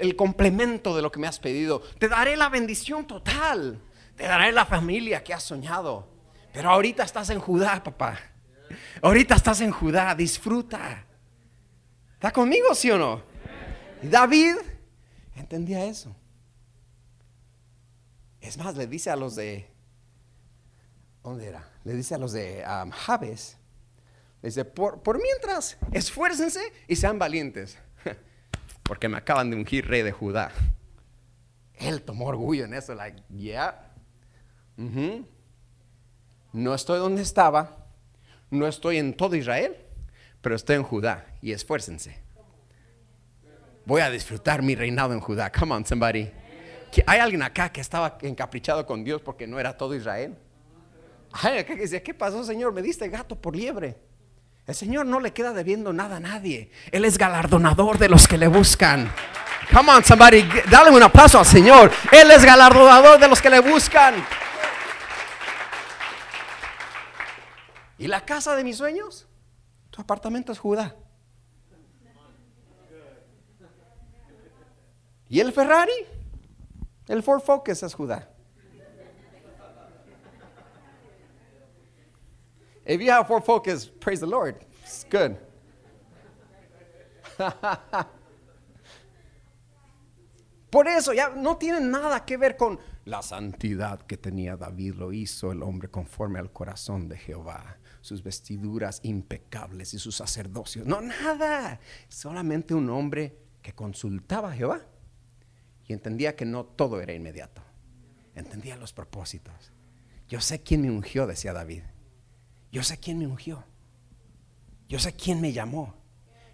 [0.00, 3.82] el complemento de lo que me has pedido, te daré la bendición total,
[4.16, 6.08] te daré la familia que has soñado.
[6.54, 8.18] Pero ahorita estás en Judá, papá.
[9.02, 11.04] Ahorita estás en Judá, disfruta.
[12.14, 13.22] ¿Está conmigo, sí o no?
[14.02, 14.56] Y David
[15.36, 16.14] entendía eso.
[18.40, 19.68] Es más, le dice a los de,
[21.22, 21.68] ¿dónde era?
[21.84, 23.58] Le dice a los de um, Jabes,
[24.42, 27.78] Dice, por, mientras, esfuércense y sean valientes,
[28.84, 30.52] porque me acaban de ungir rey de Judá.
[31.74, 33.92] Él tomó orgullo en eso, like, yeah.
[36.52, 37.85] No estoy donde estaba,
[38.50, 39.76] no estoy en todo Israel,
[40.40, 42.18] pero estoy en Judá y esfuércense.
[43.84, 45.50] Voy a disfrutar mi reinado en Judá.
[45.52, 46.30] Come on, somebody.
[47.06, 50.36] ¿Hay alguien acá que estaba encaprichado con Dios porque no era todo Israel?
[51.32, 52.72] Hay acá que decía, ¿qué pasó, Señor?
[52.72, 53.96] Me diste gato por liebre.
[54.66, 56.70] El Señor no le queda debiendo nada a nadie.
[56.90, 59.12] Él es galardonador de los que le buscan.
[59.72, 61.92] Come on, somebody, dale un aplauso al Señor.
[62.10, 64.14] Él es galardonador de los que le buscan.
[67.98, 69.26] ¿Y la casa de mis sueños?
[69.90, 70.94] Tu apartamento es Judá.
[75.28, 76.06] ¿Y el Ferrari?
[77.08, 78.28] El Ford Focus es Judá.
[82.84, 84.64] If you have Ford Focus, praise the Lord.
[84.84, 85.36] It's good.
[90.70, 95.12] Por eso ya no tiene nada que ver con la santidad que tenía David, lo
[95.12, 100.88] hizo el hombre conforme al corazón de Jehová, sus vestiduras impecables y sus sacerdocios.
[100.88, 101.78] No, nada.
[102.08, 104.80] Solamente un hombre que consultaba a Jehová
[105.86, 107.62] y entendía que no todo era inmediato.
[108.34, 109.70] Entendía los propósitos.
[110.28, 111.84] Yo sé quién me ungió, decía David.
[112.72, 113.62] Yo sé quién me ungió.
[114.88, 115.94] Yo sé quién me llamó.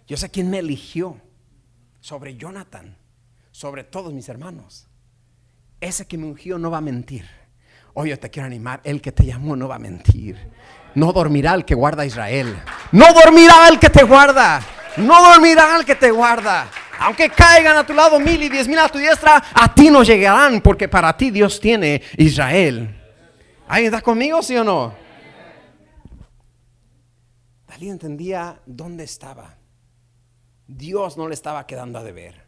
[0.05, 1.19] Yo sé quién me eligió
[1.99, 2.95] sobre Jonathan,
[3.49, 4.87] sobre todos mis hermanos.
[5.83, 7.25] Ese que me ungió no va a mentir.
[7.93, 10.37] Hoy yo te quiero animar, el que te llamó no va a mentir.
[10.95, 12.55] No dormirá el que guarda a Israel.
[12.93, 14.61] No dormirá el que te guarda.
[14.95, 16.69] No dormirá el que te guarda.
[16.99, 20.03] Aunque caigan a tu lado mil y diez mil a tu diestra, a ti no
[20.03, 22.97] llegarán, porque para ti Dios tiene Israel.
[23.67, 24.95] ¿Ahí está conmigo, sí o no?
[27.67, 29.57] David entendía dónde estaba.
[30.65, 32.42] Dios no le estaba quedando a deber.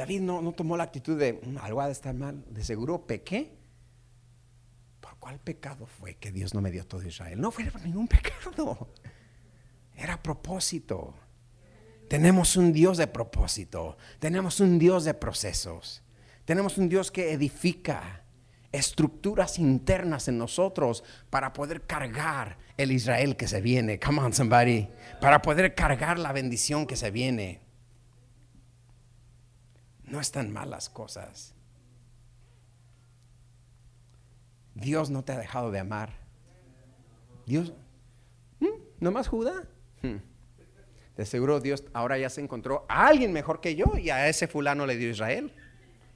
[0.00, 2.42] David no, tomó la actitud de mm, algo ha de estar mal.
[2.48, 3.54] De seguro pequé.
[4.98, 7.38] ¿Por cuál pecado fue que Dios no me dio todo Israel?
[7.38, 8.88] No fue por ningún pecado.
[9.94, 11.12] Era propósito.
[12.08, 13.98] Tenemos un Dios de propósito.
[14.18, 16.02] Tenemos un Dios de procesos.
[16.46, 18.24] Tenemos un Dios que edifica
[18.72, 24.00] estructuras internas en nosotros para poder cargar el Israel que se viene.
[24.00, 24.88] Come on, somebody.
[25.20, 27.69] Para poder cargar la bendición que se viene.
[30.10, 31.54] No están malas cosas.
[34.74, 36.10] Dios no te ha dejado de amar.
[37.46, 37.72] Dios,
[38.58, 38.80] ¿no ¿hmm?
[38.98, 39.64] ¿nomás Judá?
[40.02, 40.16] Hmm.
[41.16, 44.48] De seguro Dios ahora ya se encontró a alguien mejor que yo y a ese
[44.48, 45.52] fulano le dio Israel.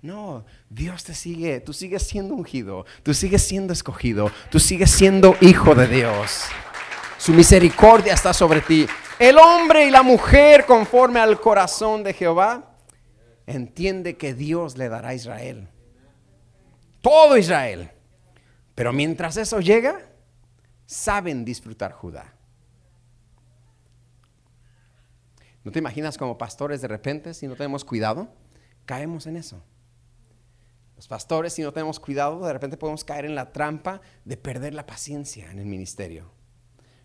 [0.03, 5.37] No, Dios te sigue, tú sigues siendo ungido, tú sigues siendo escogido, tú sigues siendo
[5.41, 6.47] hijo de Dios.
[7.17, 8.87] Su misericordia está sobre ti.
[9.19, 12.74] El hombre y la mujer conforme al corazón de Jehová
[13.47, 15.69] entiende que Dios le dará a Israel.
[17.01, 17.91] Todo Israel.
[18.75, 20.01] Pero mientras eso llega,
[20.87, 22.35] saben disfrutar Judá.
[25.63, 28.29] ¿No te imaginas como pastores de repente, si no tenemos cuidado,
[28.85, 29.63] caemos en eso?
[30.97, 34.75] Los pastores, si no tenemos cuidado, de repente podemos caer en la trampa de perder
[34.75, 36.31] la paciencia en el ministerio.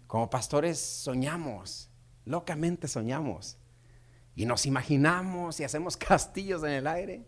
[0.08, 1.89] Como pastores soñamos,
[2.25, 3.58] locamente soñamos,
[4.39, 7.25] y nos imaginamos y hacemos castillos en el aire.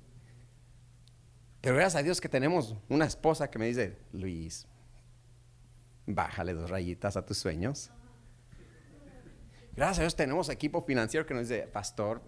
[1.60, 4.66] Pero gracias a Dios que tenemos una esposa que me dice, Luis,
[6.06, 7.92] bájale dos rayitas a tus sueños.
[9.76, 12.24] Gracias a Dios tenemos equipo financiero que nos dice, pastor,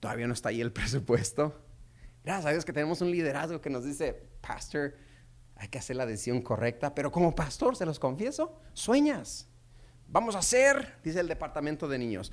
[0.00, 1.64] todavía no está ahí el presupuesto.
[2.24, 4.96] Gracias a Dios que tenemos un liderazgo que nos dice, pastor,
[5.54, 9.48] hay que hacer la decisión correcta, pero como pastor, se los confieso, sueñas.
[10.08, 12.32] Vamos a hacer, dice el departamento de niños,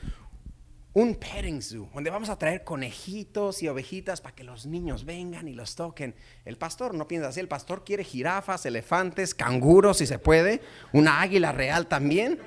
[1.00, 5.48] un petting zoo, donde vamos a traer conejitos y ovejitas para que los niños vengan
[5.48, 6.14] y los toquen.
[6.44, 11.22] El pastor no piensa así, el pastor quiere jirafas, elefantes, canguros si se puede, una
[11.22, 12.38] águila real también.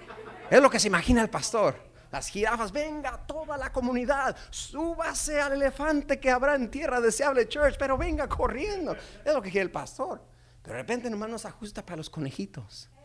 [0.50, 1.76] Es lo que se imagina el pastor.
[2.10, 7.76] Las jirafas, venga toda la comunidad, súbase al elefante que habrá en tierra deseable church,
[7.78, 8.94] pero venga corriendo.
[9.24, 10.22] Es lo que quiere el pastor.
[10.62, 12.90] Pero de repente nomás nos ajusta para los conejitos.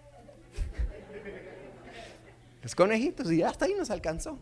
[2.61, 4.37] Los conejitos y hasta ahí nos alcanzó.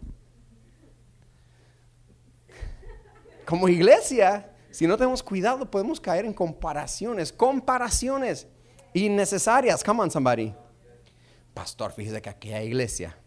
[3.46, 8.48] Como iglesia, si no tenemos cuidado, podemos caer en comparaciones, comparaciones
[8.94, 9.84] innecesarias.
[9.84, 10.54] Come on, somebody.
[11.54, 13.18] Pastor, fíjese que aquella iglesia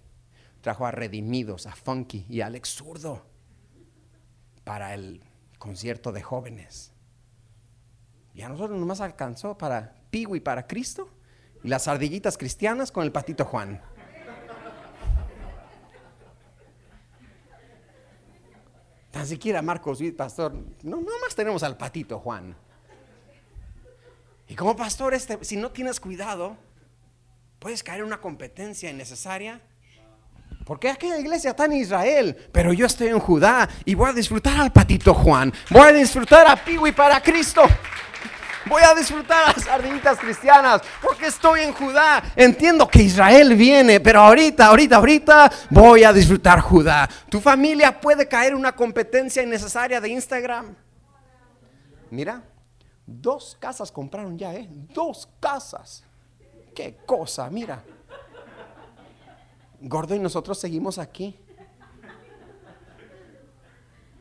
[0.61, 3.25] trajo a Redimidos, a Funky y a Alex Zurdo
[4.65, 5.23] para el
[5.59, 6.93] concierto de jóvenes.
[8.35, 11.09] Y a nosotros nomás alcanzó para y para Cristo
[11.63, 13.81] y las ardillitas cristianas con el patito Juan.
[19.11, 22.55] Tan siquiera Marcos, pastor, no, más tenemos al patito Juan.
[24.49, 26.57] Y como pastor, este, si no tienes cuidado,
[27.59, 29.61] puedes caer en una competencia innecesaria.
[30.65, 34.61] Porque aquella iglesia está en Israel, pero yo estoy en Judá y voy a disfrutar
[34.61, 35.53] al patito Juan.
[35.71, 37.63] Voy a disfrutar a Piwi para Cristo.
[38.69, 42.23] Voy a disfrutar las sardinitas cristianas porque estoy en Judá.
[42.37, 47.09] Entiendo que Israel viene, pero ahorita, ahorita, ahorita voy a disfrutar Judá.
[47.29, 50.75] Tu familia puede caer en una competencia innecesaria de Instagram.
[52.11, 52.43] Mira,
[53.07, 54.69] dos casas compraron ya, ¿eh?
[54.71, 56.05] Dos casas.
[56.75, 57.83] Qué cosa, mira.
[59.81, 61.39] Gordo y nosotros seguimos aquí.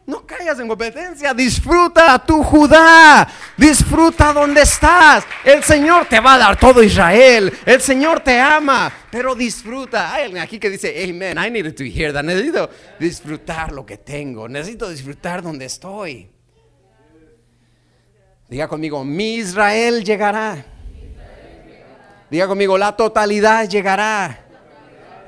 [0.07, 5.25] No caigas en competencia, disfruta tu Judá, disfruta donde estás.
[5.43, 10.13] El Señor te va a dar todo Israel, el Señor te ama, pero disfruta.
[10.13, 12.23] Hay alguien aquí que dice, amen, I needed to hear that.
[12.23, 16.31] Necesito disfrutar lo que tengo, necesito disfrutar donde estoy.
[18.47, 20.65] Diga conmigo, mi Israel llegará.
[22.29, 24.39] Diga conmigo, la totalidad llegará.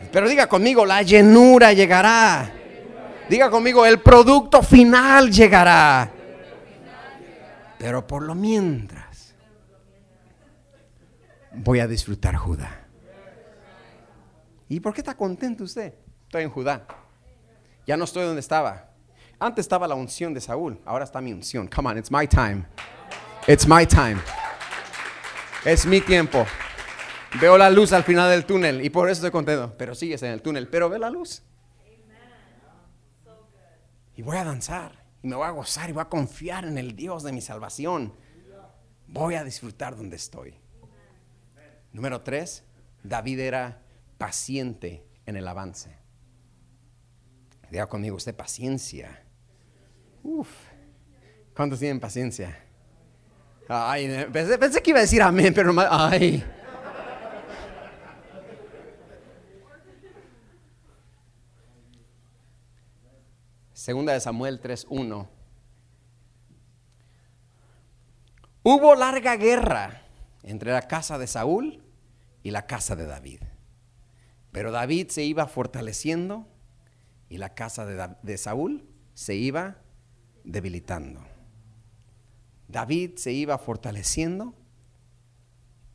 [0.09, 2.53] Pero diga conmigo, la llenura llegará.
[3.29, 6.11] Diga conmigo, el producto final llegará.
[7.77, 9.35] Pero por lo mientras,
[11.53, 12.87] voy a disfrutar Judá.
[14.67, 15.93] ¿Y por qué está contento usted?
[16.23, 16.87] Estoy en Judá.
[17.85, 18.89] Ya no estoy donde estaba.
[19.39, 21.67] Antes estaba la unción de Saúl, ahora está mi unción.
[21.67, 22.65] Come on, it's my time.
[23.47, 24.17] It's my time.
[25.63, 26.45] Es mi tiempo.
[27.39, 29.75] Veo la luz al final del túnel y por eso estoy contento.
[29.77, 31.43] Pero sigues en el túnel, pero ve la luz
[34.19, 34.91] y voy a danzar
[35.23, 38.13] y me voy a gozar y voy a confiar en el Dios de mi salvación.
[39.07, 40.55] Voy a disfrutar donde estoy.
[41.93, 42.65] Número tres,
[43.01, 43.81] David era
[44.17, 45.95] paciente en el avance.
[47.71, 49.23] Diga conmigo, usted paciencia.
[50.21, 50.49] Uf,
[51.55, 52.61] ¿cuántos tienen paciencia?
[53.69, 56.43] Ay, pensé, que iba a decir amén, pero ay.
[63.89, 65.27] Segunda de Samuel 3.1.
[68.61, 70.03] Hubo larga guerra
[70.43, 71.81] entre la casa de Saúl
[72.43, 73.41] y la casa de David.
[74.51, 76.47] Pero David se iba fortaleciendo
[77.29, 79.77] y la casa de, de Saúl se iba
[80.43, 81.21] debilitando.
[82.67, 84.53] David se iba fortaleciendo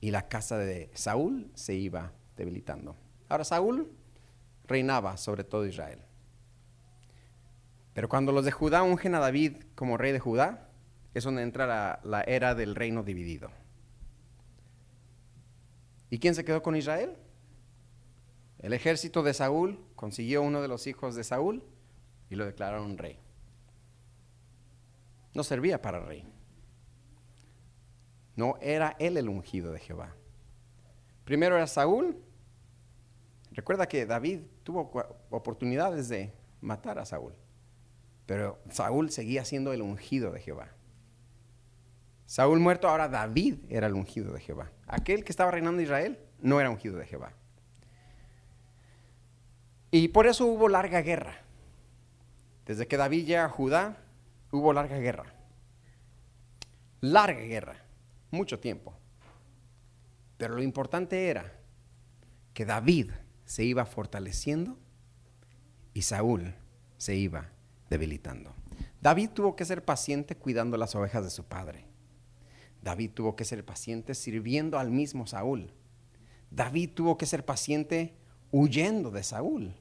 [0.00, 2.96] y la casa de Saúl se iba debilitando.
[3.28, 3.92] Ahora Saúl
[4.66, 6.00] reinaba sobre todo Israel.
[7.94, 10.68] Pero cuando los de Judá ungen a David como rey de Judá,
[11.14, 13.50] es donde entra la, era del reino dividido.
[16.10, 17.16] ¿Y quién se quedó con Israel?
[18.58, 21.62] El ejército de Saúl consiguió uno de los hijos de Saúl
[22.30, 23.18] y lo declararon rey.
[25.34, 26.24] no servía para rey.
[28.36, 30.14] No era él el ungido de Jehová.
[31.24, 32.16] Primero era Saúl.
[33.52, 34.90] Recuerda que David tuvo
[35.30, 37.34] oportunidades de matar a Saúl,
[38.26, 40.68] pero Saúl seguía siendo el ungido de Jehová.
[42.26, 44.70] Saúl muerto, ahora David era el ungido de Jehová.
[44.86, 47.32] Aquel que estaba reinando Israel no era ungido de Jehová.
[49.90, 51.36] Y por eso hubo larga guerra.
[52.66, 53.98] Desde que David llega a Judá,
[54.50, 55.34] hubo larga guerra.
[57.00, 57.76] Larga guerra,
[58.30, 58.94] mucho tiempo.
[60.38, 61.52] Pero lo importante era
[62.54, 63.10] que David
[63.44, 64.78] se iba fortaleciendo
[65.92, 66.54] y Saúl
[66.96, 67.53] se iba
[67.94, 68.52] debilitando.
[69.00, 71.84] David tuvo que ser paciente cuidando las ovejas de su padre.
[72.82, 75.72] David tuvo que ser paciente sirviendo al mismo Saúl.
[76.50, 78.16] David tuvo que ser paciente
[78.50, 79.74] huyendo de Saúl.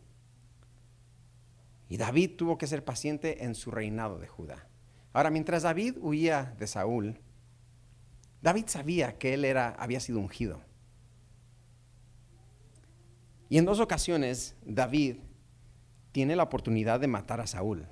[1.89, 4.67] Y David tuvo que ser paciente en su reinado de Judá.
[5.11, 7.19] Ahora, mientras David huía de Saúl,
[8.43, 10.61] David sabía que él era, había sido ungido.
[13.49, 15.17] Y en dos ocasiones David
[16.11, 17.87] tiene la oportunidad de matar a Saúl.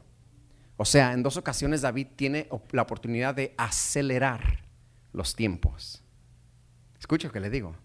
[0.77, 4.63] O sea, en dos ocasiones David tiene la oportunidad de acelerar
[5.13, 6.03] los tiempos.
[6.99, 7.75] Escucha lo que le digo.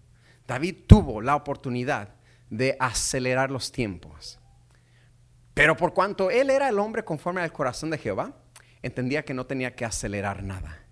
[0.47, 2.15] David tuvo la oportunidad
[2.49, 4.39] de acelerar los tiempos.
[5.53, 8.33] Pero por cuanto él era el hombre conforme al corazón de Jehová,
[8.81, 10.83] entendía que no tenía que acelerar nada.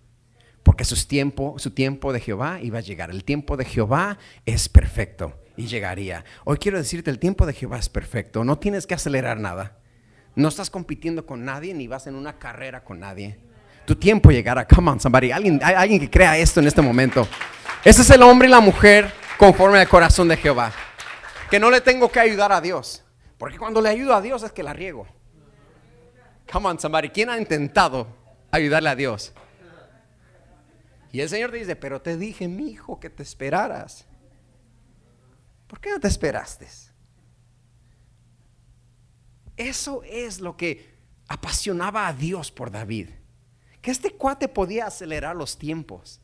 [0.64, 3.12] Porque su tiempo, su tiempo de Jehová iba a llegar.
[3.12, 6.26] El tiempo de Jehová es perfecto y llegaría.
[6.44, 8.44] Hoy quiero decirte, el tiempo de Jehová es perfecto.
[8.44, 9.78] No tienes que acelerar nada.
[10.36, 13.40] No estás compitiendo con nadie ni vas en una carrera con nadie.
[13.86, 14.68] Tu tiempo llegará.
[14.68, 15.32] Come on, somebody.
[15.32, 17.28] Alguien, hay alguien que crea esto en este momento.
[17.84, 20.72] Ese es el hombre y la mujer conforme al corazón de Jehová.
[21.50, 23.04] Que no le tengo que ayudar a Dios.
[23.38, 25.08] Porque cuando le ayudo a Dios es que la riego.
[26.52, 27.10] Come on, somebody.
[27.10, 28.08] ¿Quién ha intentado
[28.52, 29.34] ayudarle a Dios?
[31.12, 34.06] Y el Señor te dice, pero te dije, mi hijo, que te esperaras.
[35.68, 36.68] ¿Por qué no te esperaste?
[39.58, 40.96] Eso es lo que
[41.28, 43.10] apasionaba a Dios por David
[43.86, 46.20] que este cuate podía acelerar los tiempos,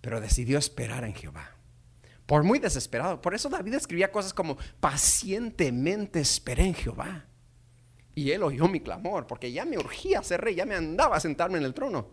[0.00, 1.52] pero decidió esperar en Jehová.
[2.26, 3.22] Por muy desesperado.
[3.22, 7.26] Por eso David escribía cosas como, pacientemente esperé en Jehová.
[8.16, 11.20] Y él oyó mi clamor, porque ya me urgía ser rey, ya me andaba a
[11.20, 12.10] sentarme en el trono.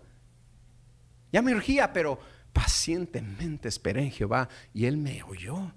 [1.32, 2.20] Ya me urgía, pero
[2.54, 5.74] pacientemente esperé en Jehová y él me oyó.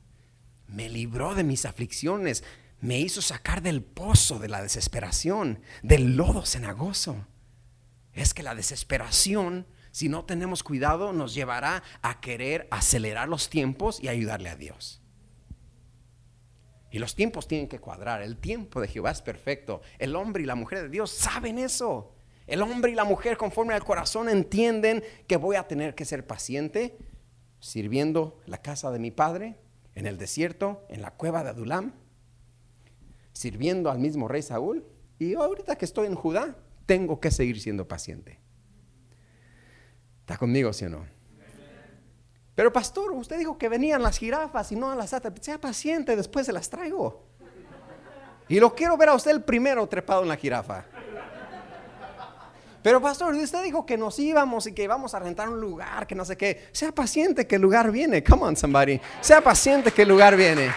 [0.66, 2.44] Me libró de mis aflicciones,
[2.80, 7.26] me hizo sacar del pozo de la desesperación, del lodo cenagoso
[8.16, 14.02] es que la desesperación, si no tenemos cuidado, nos llevará a querer acelerar los tiempos
[14.02, 15.02] y ayudarle a Dios.
[16.90, 18.22] Y los tiempos tienen que cuadrar.
[18.22, 19.82] El tiempo de Jehová es perfecto.
[19.98, 22.14] El hombre y la mujer de Dios saben eso.
[22.46, 26.26] El hombre y la mujer conforme al corazón entienden que voy a tener que ser
[26.26, 26.96] paciente
[27.60, 29.58] sirviendo la casa de mi padre
[29.94, 31.92] en el desierto, en la cueva de Adulam,
[33.36, 34.84] sirviendo al mismo rey Saúl.
[35.18, 36.56] Y ahorita que estoy en Judá,
[36.86, 38.40] tengo que seguir siendo paciente.
[40.20, 41.06] ¿Está conmigo, sí o no?
[42.54, 45.32] Pero pastor, usted dijo que venían las jirafas y no a las atas.
[45.42, 47.26] Sea paciente, después se las traigo.
[48.48, 50.84] Y lo quiero ver a usted el primero trepado en la jirafa.
[52.82, 56.14] Pero pastor, usted dijo que nos íbamos y que íbamos a rentar un lugar, que
[56.14, 56.68] no sé qué.
[56.72, 58.22] Sea paciente que el lugar viene.
[58.22, 59.00] Come on, somebody.
[59.20, 60.70] Sea paciente que el lugar viene.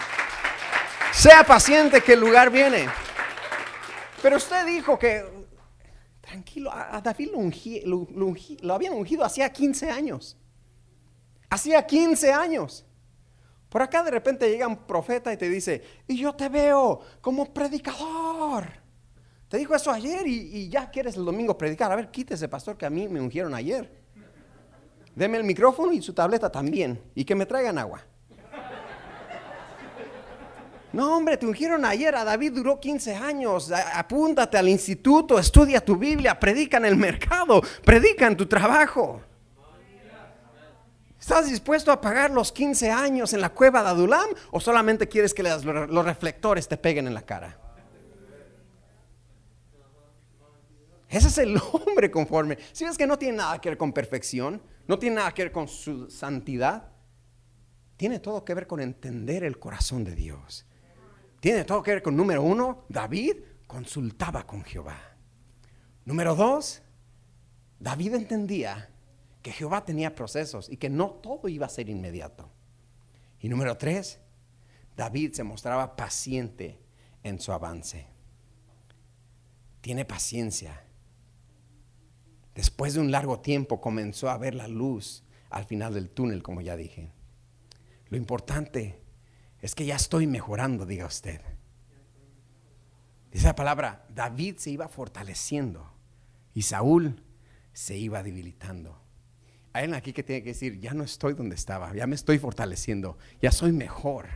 [1.12, 2.88] Sea paciente que el lugar viene.
[4.22, 5.40] Pero usted dijo que
[6.30, 7.30] Tranquilo, a David
[7.84, 10.36] lo, habían ungido hacía 15 años.
[11.48, 12.86] Hacía 15 años.
[13.68, 17.52] Por acá de repente llega un profeta y te dice, y yo te veo como
[17.52, 18.64] predicador.
[19.48, 21.90] Te dijo eso ayer y, y, ya quieres el domingo predicar.
[21.90, 23.92] A ver, quítese, pastor, que a mí me ungieron ayer.
[25.16, 27.02] Deme el micrófono y su tableta también.
[27.16, 28.06] Y que me traigan agua.
[30.92, 32.14] No, hombre, te ungieron ayer.
[32.14, 33.70] A David duró 15 años.
[33.94, 39.22] Apúntate al instituto, estudia tu Biblia, predica en el mercado, predica en tu trabajo.
[41.20, 45.34] ¿Estás dispuesto a pagar los 15 años en la cueva de Adulam o solamente quieres
[45.34, 47.58] que los reflectores te peguen en la cara?
[51.08, 52.56] Ese es el hombre conforme.
[52.72, 55.52] Si ves que no tiene nada que ver con perfección, no tiene nada que ver
[55.52, 56.88] con su santidad,
[57.96, 60.64] tiene todo que ver con entender el corazón de Dios.
[61.40, 63.36] Tiene todo que ver con número uno, David
[63.66, 64.98] consultaba con Jehová.
[66.04, 66.82] Número dos,
[67.78, 68.90] David entendía
[69.42, 72.50] que Jehová tenía procesos y que no todo iba a ser inmediato.
[73.40, 74.20] Y número tres,
[74.96, 76.78] David se mostraba paciente
[77.22, 78.06] en su avance.
[79.80, 80.84] Tiene paciencia.
[82.54, 86.60] después de un largo tiempo comenzó a ver la luz al final del túnel, como
[86.60, 87.10] ya dije.
[88.10, 88.99] Lo importante
[89.60, 91.40] es que ya estoy mejorando, diga usted.
[93.30, 95.92] Dice la palabra, David se iba fortaleciendo
[96.54, 97.22] y Saúl
[97.72, 99.00] se iba debilitando.
[99.72, 102.38] Hay alguien aquí que tiene que decir, ya no estoy donde estaba, ya me estoy
[102.38, 104.28] fortaleciendo, ya soy mejor.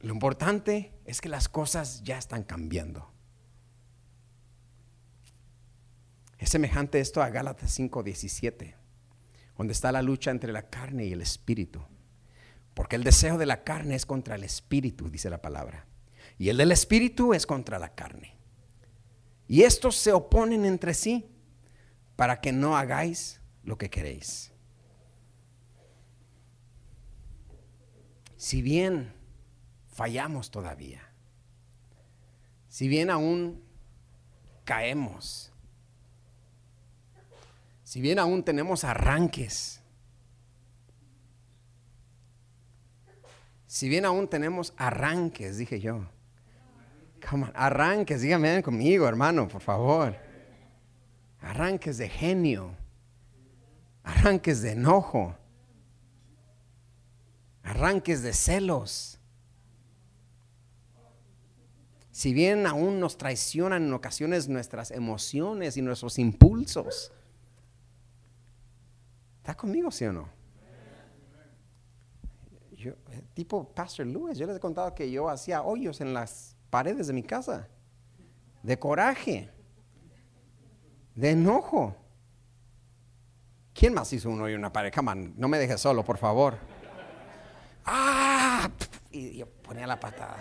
[0.00, 3.10] Lo importante es que las cosas ya están cambiando.
[6.36, 8.74] Es semejante esto a Gálatas 5:17,
[9.56, 11.82] donde está la lucha entre la carne y el espíritu.
[12.74, 15.86] Porque el deseo de la carne es contra el espíritu, dice la palabra.
[16.38, 18.36] Y el del espíritu es contra la carne.
[19.46, 21.30] Y estos se oponen entre sí
[22.16, 24.52] para que no hagáis lo que queréis.
[28.36, 29.14] Si bien
[29.86, 31.02] fallamos todavía,
[32.68, 33.62] si bien aún
[34.64, 35.52] caemos,
[37.84, 39.80] si bien aún tenemos arranques,
[43.74, 46.06] si bien aún tenemos arranques, dije yo,
[47.54, 50.14] arranques, díganme conmigo, hermano, por favor
[51.44, 52.76] arranques de genio,
[54.04, 55.36] arranques de enojo,
[57.64, 59.18] arranques de celos.
[62.12, 67.12] Si bien aún nos traicionan en ocasiones nuestras emociones y nuestros impulsos.
[69.38, 70.33] ¿Está conmigo, sí o no?
[72.90, 77.06] Eh, tipo Pastor Lewis, yo les he contado que yo hacía hoyos en las paredes
[77.06, 77.68] de mi casa,
[78.62, 79.50] de coraje
[81.14, 81.96] de enojo.
[83.72, 84.92] ¿Quién más hizo uno y una pared?
[84.92, 86.58] Come no me dejes solo, por favor.
[87.84, 88.70] ¡Ah!
[89.10, 90.36] Y yo ponía la patada.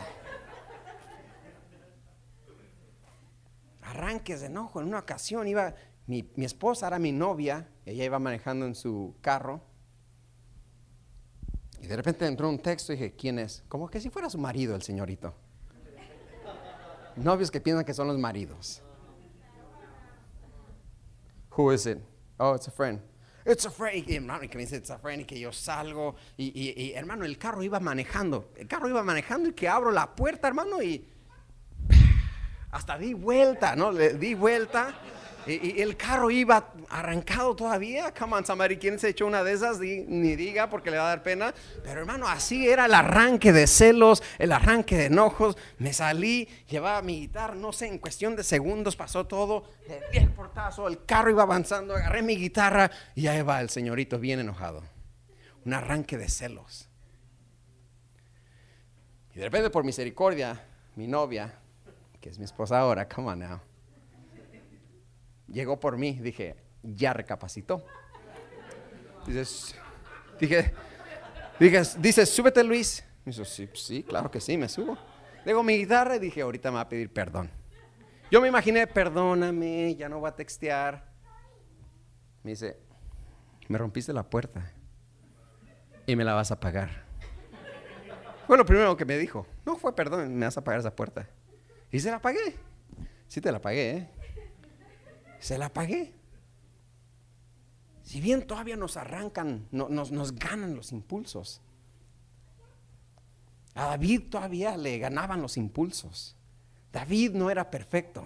[3.81, 4.81] Arranques de enojo.
[4.81, 5.73] En una ocasión iba,
[6.07, 9.61] mi, mi esposa era mi novia, ella iba manejando en su carro.
[11.83, 13.61] Y de repente entró un texto y dije, ¿quién es?
[13.67, 15.35] Como que si fuera su marido, el señorito.
[17.17, 18.81] Novios que piensan que son los maridos.
[21.57, 21.97] Who is it?
[22.37, 23.01] Oh, it's a friend.
[23.45, 24.09] It's a friend.
[24.09, 26.15] Y hermano, que me dice, it's a friend, y que yo salgo.
[26.37, 28.53] Y, y, y, hermano, el carro iba manejando.
[28.55, 31.05] El carro iba manejando y que abro la puerta, hermano, y
[32.71, 33.91] hasta di vuelta, ¿no?
[33.91, 34.95] Le di vuelta.
[35.45, 38.13] Y, el carro iba arrancado todavía.
[38.13, 39.79] Come on, somebody, ¿quién se echó una de esas?
[39.79, 41.53] ni diga porque le va a dar pena.
[41.83, 45.57] Pero hermano, así era el arranque de celos, el arranque de enojos.
[45.79, 49.69] Me salí, llevaba mi guitarra, no sé, en cuestión de segundos pasó todo.
[50.11, 54.39] El portazo, el carro iba avanzando, agarré mi guitarra y ahí va el señorito bien
[54.39, 54.83] enojado.
[55.65, 56.89] Un arranque de celos.
[59.33, 60.63] Y de repente, por misericordia,
[60.95, 61.53] mi novia,
[62.21, 63.72] que es mi esposa ahora, come on now
[65.53, 67.85] llegó por mí, dije, ya recapacitó.
[69.25, 69.75] Dices,
[70.39, 70.73] dije,
[71.59, 73.05] dije, dice, súbete Luis.
[73.23, 74.97] Me dice, sí, sí, claro que sí, me subo.
[75.45, 77.49] Luego mi guitarra y dije, ahorita me va a pedir perdón.
[78.31, 81.13] Yo me imaginé, perdóname, ya no va a textear.
[82.43, 82.77] Me dice,
[83.69, 84.73] me rompiste la puerta
[86.05, 87.03] y me la vas a pagar.
[88.47, 89.47] Fue lo primero que me dijo.
[89.65, 91.29] No fue perdón, me vas a pagar esa puerta.
[91.91, 92.57] Y se la pagué.
[93.27, 94.09] Sí te la pagué, ¿eh?
[95.43, 96.13] Se la pagué.
[98.01, 101.61] Si bien todavía nos arrancan, nos, nos ganan los impulsos.
[103.75, 106.37] A David todavía le ganaban los impulsos.
[106.93, 108.25] David no era perfecto.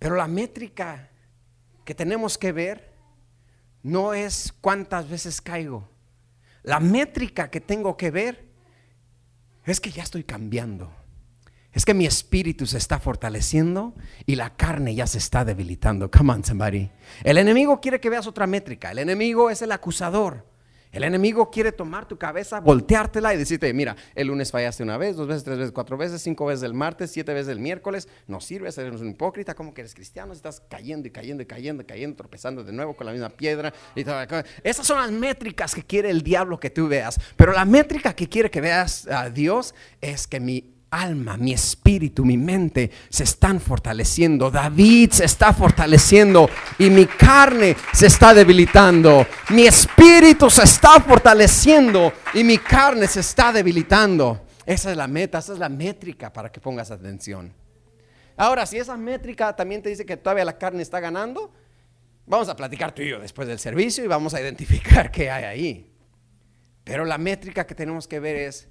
[0.00, 1.10] Pero la métrica
[1.84, 2.92] que tenemos que ver
[3.84, 5.88] no es cuántas veces caigo.
[6.64, 8.48] La métrica que tengo que ver
[9.64, 11.01] es que ya estoy cambiando.
[11.72, 13.94] Es que mi espíritu se está fortaleciendo
[14.26, 16.10] y la carne ya se está debilitando.
[16.10, 16.90] Come on, somebody.
[17.24, 18.90] El enemigo quiere que veas otra métrica.
[18.90, 20.52] El enemigo es el acusador.
[20.92, 25.16] El enemigo quiere tomar tu cabeza, volteártela y decirte, mira, el lunes fallaste una vez,
[25.16, 28.42] dos veces, tres veces, cuatro veces, cinco veces el martes, siete veces el miércoles, no
[28.42, 32.16] sirves, eres un hipócrita, como que eres cristiano, estás cayendo y cayendo y cayendo cayendo,
[32.16, 33.72] tropezando de nuevo con la misma piedra.
[33.96, 34.04] Y
[34.62, 38.28] Esas son las métricas que quiere el diablo que tú veas, pero la métrica que
[38.28, 43.60] quiere que veas a Dios es que mi alma, mi espíritu, mi mente se están
[43.60, 44.50] fortaleciendo.
[44.50, 49.26] David se está fortaleciendo y mi carne se está debilitando.
[49.50, 54.46] Mi espíritu se está fortaleciendo y mi carne se está debilitando.
[54.66, 57.52] Esa es la meta, esa es la métrica para que pongas atención.
[58.36, 61.52] Ahora, si esa métrica también te dice que todavía la carne está ganando,
[62.26, 65.44] vamos a platicar tú y yo después del servicio y vamos a identificar qué hay
[65.44, 65.92] ahí.
[66.84, 68.68] Pero la métrica que tenemos que ver es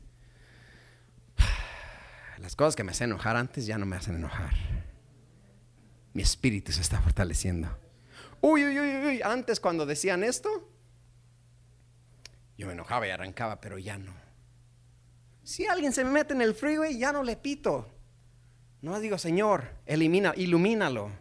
[2.41, 4.53] las cosas que me hacen enojar antes ya no me hacen enojar.
[6.13, 7.69] mi espíritu se está fortaleciendo.
[8.41, 10.49] Uy, uy, uy, uy, antes cuando decían esto,
[12.57, 14.13] yo me enojaba y arrancaba, pero ya no.
[15.43, 17.87] Si alguien se me mete en el freeway, ya no le pito.
[18.81, 21.11] No digo, Señor, elimina, ilumínalo.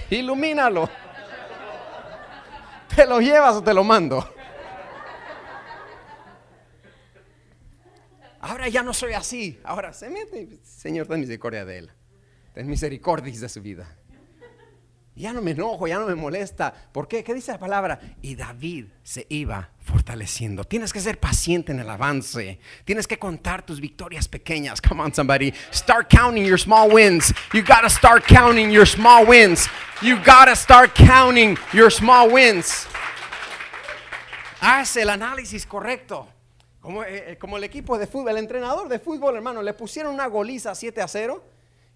[0.10, 0.88] ilumínalo.
[2.94, 4.34] ¿Te lo llevas o te lo mando?
[8.40, 9.60] Ahora ya no soy así.
[9.64, 10.48] Ahora se mete.
[10.64, 11.90] Señor, ten misericordia de él.
[12.54, 13.96] Ten misericordia de su vida.
[15.14, 16.72] Ya no me enojo, ya no me molesta.
[16.72, 17.22] ¿Por qué?
[17.22, 18.00] ¿Qué dice la palabra?
[18.22, 20.64] Y David se iba fortaleciendo.
[20.64, 22.58] Tienes que ser paciente en el avance.
[22.86, 24.80] Tienes que contar tus victorias pequeñas.
[24.80, 25.52] Come on, somebody.
[25.72, 27.34] Start counting your small wins.
[27.52, 29.68] You gotta start counting your small wins.
[30.00, 32.86] You gotta start counting your small wins.
[34.62, 36.28] Haz el análisis correcto.
[36.90, 40.26] Como, eh, como, el equipo de fútbol, el entrenador de fútbol, hermano, le pusieron una
[40.26, 41.40] goliza 7 a 0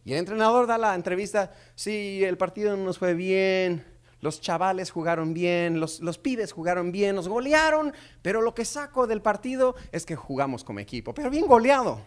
[0.05, 3.85] y el entrenador da la entrevista, sí, el partido no nos fue bien,
[4.21, 7.93] los chavales jugaron bien, los, los pibes jugaron bien, nos golearon,
[8.23, 12.01] pero lo que saco del partido es que jugamos como equipo, pero bien goleado.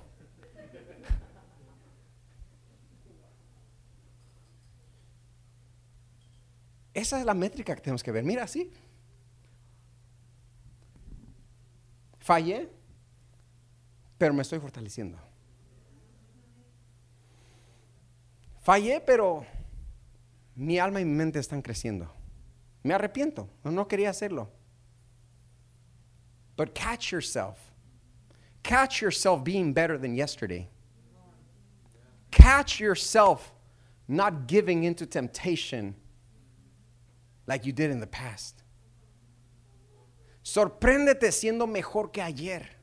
[6.94, 8.24] Esa es la métrica que tenemos que ver.
[8.24, 8.72] Mira, así.
[12.20, 12.77] Fallé,
[14.18, 15.18] pero me estoy fortaleciendo.
[18.62, 19.46] Fallé, pero
[20.56, 22.10] mi alma y mi mente están creciendo.
[22.84, 24.50] Me arrepiento, no quería hacerlo.
[26.56, 27.58] But catch yourself.
[28.64, 30.68] Catch yourself being better than yesterday.
[32.32, 33.54] Catch yourself
[34.08, 35.96] not giving into temptation
[37.46, 38.64] like you did in the past.
[40.44, 42.77] Sorpréndete siendo mejor que ayer.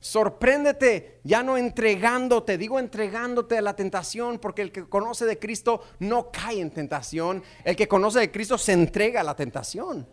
[0.00, 5.82] Sorpréndete ya no entregándote, digo entregándote a la tentación, porque el que conoce de Cristo
[5.98, 7.42] no cae en tentación.
[7.64, 10.08] El que conoce de Cristo se entrega a la tentación.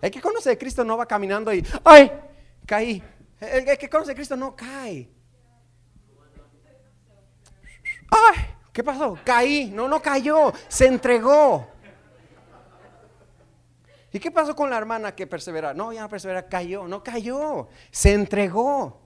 [0.00, 2.10] El que conoce de Cristo no va caminando y, ¡ay!
[2.64, 3.02] Caí.
[3.40, 5.10] El, que conoce de Cristo no cae.
[8.10, 8.38] ¡Ay!
[8.72, 9.18] ¿Qué pasó?
[9.22, 9.70] Caí.
[9.70, 10.52] No, no cayó.
[10.66, 11.68] Se entregó.
[14.12, 15.72] ¿Y qué pasó con la hermana que persevera?
[15.72, 18.99] No, ya no persevera, cayó, no cayó, se entregó.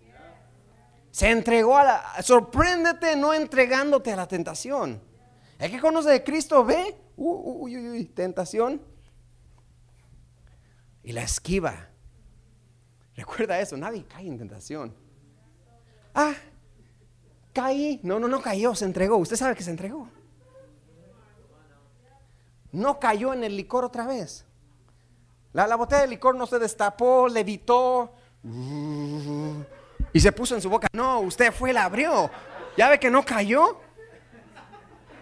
[1.14, 2.22] Se entregó a la...
[2.24, 5.00] Sorpréndete no entregándote a la tentación.
[5.60, 8.82] El que conoce de Cristo ve, uy, uy, uy, tentación.
[11.04, 11.88] Y la esquiva.
[13.14, 14.92] Recuerda eso, nadie cae en tentación.
[16.16, 16.34] Ah,
[17.52, 18.00] caí.
[18.02, 19.16] No, no, no cayó, se entregó.
[19.18, 20.08] Usted sabe que se entregó.
[22.72, 24.44] No cayó en el licor otra vez.
[25.52, 28.14] La, botella de licor no se destapó, levitó
[30.14, 30.86] y se puso en su boca.
[30.92, 32.30] No, usted fue, la abrió.
[32.76, 33.80] ¿Ya ve que no cayó?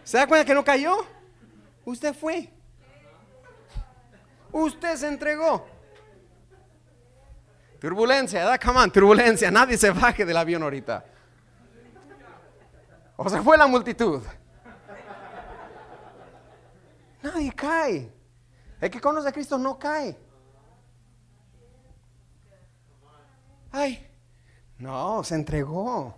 [0.04, 0.98] ¿Se da cuenta que no cayó?
[1.86, 2.52] Usted fue.
[4.52, 5.66] Usted se entregó.
[7.80, 8.58] Turbulencia.
[8.58, 9.50] Come on, turbulencia.
[9.50, 11.02] Nadie se baje del avión ahorita.
[13.16, 14.22] O se fue la multitud.
[17.22, 18.12] Nadie cae.
[18.78, 20.18] El que conoce a Cristo no cae.
[23.70, 24.11] Ay,
[24.82, 26.16] no, se entregó.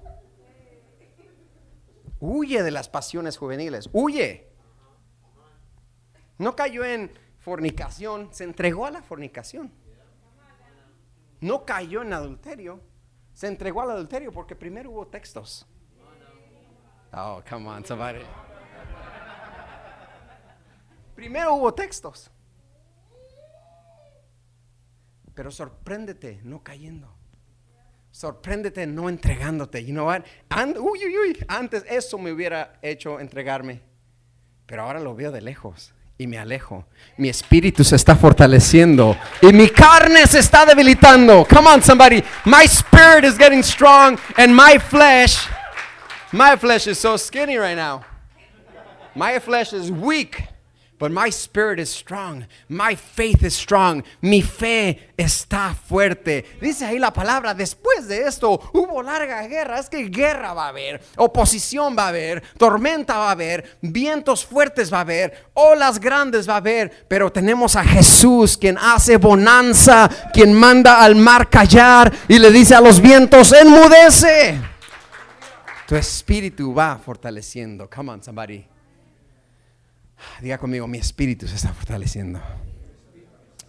[2.18, 4.50] Huye de las pasiones juveniles, huye.
[6.38, 9.70] No cayó en fornicación, se entregó a la fornicación.
[11.40, 12.80] No cayó en adulterio,
[13.34, 15.66] se entregó al adulterio porque primero hubo textos.
[17.12, 18.22] Oh, come on, somebody.
[21.14, 22.30] Primero hubo textos.
[25.34, 27.13] Pero sorpréndete no cayendo.
[28.14, 29.84] Sorpréndete no entregándote.
[29.84, 30.22] You know what?
[30.78, 31.44] uy, uy, uy.
[31.48, 33.80] Antes eso me hubiera hecho entregarme.
[34.66, 36.86] Pero ahora lo veo de lejos y me alejo.
[37.16, 41.44] Mi espíritu se está fortaleciendo y mi carne se está debilitando.
[41.44, 42.22] Come on, somebody.
[42.44, 45.48] My spirit is getting strong and my flesh,
[46.30, 48.04] my flesh is so skinny right now.
[49.16, 50.53] My flesh is weak.
[51.04, 52.46] But my spirit is strong.
[52.66, 54.02] My faith is strong.
[54.22, 56.46] Mi fe está fuerte.
[56.62, 59.80] Dice ahí la palabra, después de esto hubo larga guerra.
[59.80, 64.46] Es que guerra va a haber, oposición va a haber, tormenta va a haber, vientos
[64.46, 67.04] fuertes va a haber, olas grandes va a haber.
[67.06, 72.76] Pero tenemos a Jesús quien hace bonanza, quien manda al mar callar y le dice
[72.76, 74.58] a los vientos, enmudece.
[75.86, 77.90] Tu espíritu va fortaleciendo.
[77.94, 78.73] Come on, somebody.
[80.40, 82.40] Diga conmigo, mi espíritu se está fortaleciendo.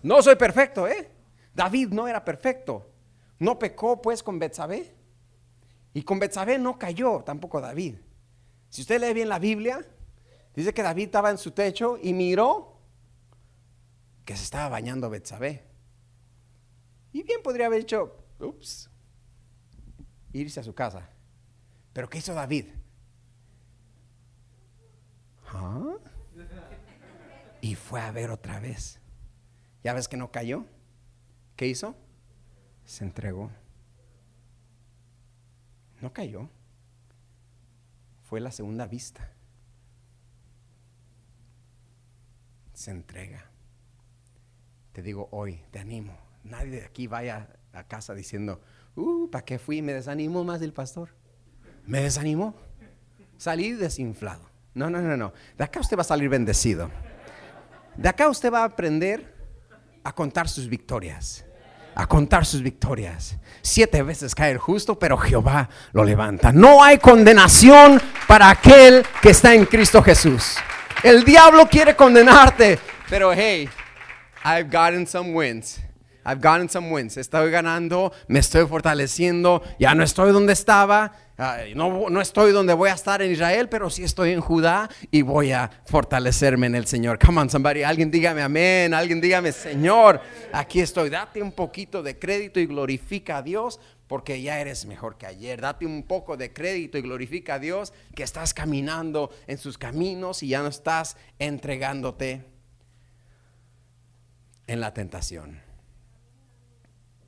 [0.03, 1.09] No soy perfecto, ¿eh?
[1.53, 2.91] David no era perfecto.
[3.39, 4.93] No pecó pues con Betsabé.
[5.93, 7.95] Y con Betsabé no cayó tampoco David.
[8.69, 9.85] Si usted lee bien la Biblia,
[10.53, 12.81] dice que David estaba en su techo y miró
[14.25, 15.63] que se estaba bañando Betsabé.
[17.13, 18.89] Y bien podría haber dicho, ups,
[20.33, 21.09] irse a su casa.
[21.93, 22.65] Pero ¿qué hizo David?
[25.47, 25.95] ¿Ah?
[27.65, 28.99] Y fue a ver otra vez.
[29.83, 30.65] ¿Ya ves que no cayó?
[31.55, 31.95] ¿Qué hizo?
[32.85, 33.49] Se entregó.
[35.99, 36.47] No cayó.
[38.21, 39.33] Fue la segunda vista.
[42.73, 43.49] Se entrega.
[44.91, 46.15] Te digo hoy, te animo.
[46.43, 48.61] Nadie de aquí vaya a casa diciendo,
[48.95, 49.81] uh, ¿para qué fui?
[49.81, 51.15] Me desanimó más el pastor.
[51.87, 52.53] Me desanimó.
[53.39, 54.51] Salí desinflado.
[54.75, 55.33] No, no, no, no.
[55.57, 56.91] De acá usted va a salir bendecido.
[57.97, 59.33] De acá usted va a aprender
[60.03, 61.45] a contar sus victorias.
[61.95, 63.37] A contar sus victorias.
[63.61, 66.51] Siete veces cae el justo, pero Jehová lo levanta.
[66.51, 70.57] No hay condenación para aquel que está en Cristo Jesús.
[71.03, 72.79] El diablo quiere condenarte,
[73.09, 73.69] pero hey,
[74.43, 75.79] I've gotten some wins.
[76.25, 77.17] I've gotten some wins.
[77.17, 79.61] Estoy ganando, me estoy fortaleciendo.
[79.77, 81.11] Ya no estoy donde estaba.
[81.75, 85.21] no, no, estoy donde voy a estar en Israel, pero sí estoy en Judá y
[85.21, 87.19] voy a fortalecerme en el Señor.
[87.19, 87.83] Come on, somebody.
[87.83, 88.93] Alguien dígame amén.
[88.95, 90.19] Alguien dígame, Señor,
[90.51, 91.11] aquí estoy.
[91.11, 95.61] Date un poquito de crédito y glorifica a Dios porque ya eres mejor que ayer.
[95.61, 100.41] Date un poco de crédito y glorifica a Dios que estás caminando en sus caminos
[100.41, 102.45] y ya no estás entregándote
[104.67, 105.64] en la tentación.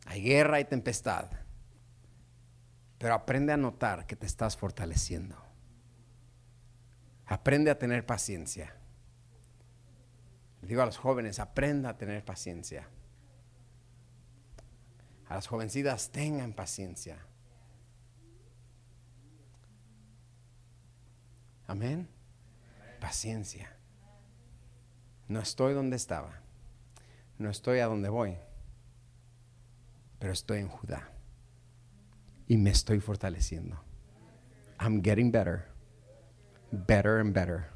[0.08, 1.30] Hay guerra y tempestad.
[2.98, 5.36] Pero aprende a notar que te estás fortaleciendo.
[7.26, 8.74] Aprende a tener paciencia.
[10.62, 12.88] Le digo a los jóvenes, aprenda a tener paciencia.
[15.28, 17.18] A las jovencitas, tengan paciencia.
[21.68, 22.08] Amén.
[23.02, 23.76] Paciencia.
[25.28, 26.40] No estoy donde estaba.
[27.38, 28.38] No estoy a donde voy
[30.20, 31.12] pero estoy en Judá
[32.48, 33.84] y me estoy fortaleciendo.
[34.80, 35.68] I'm getting better,
[36.72, 37.70] better and better.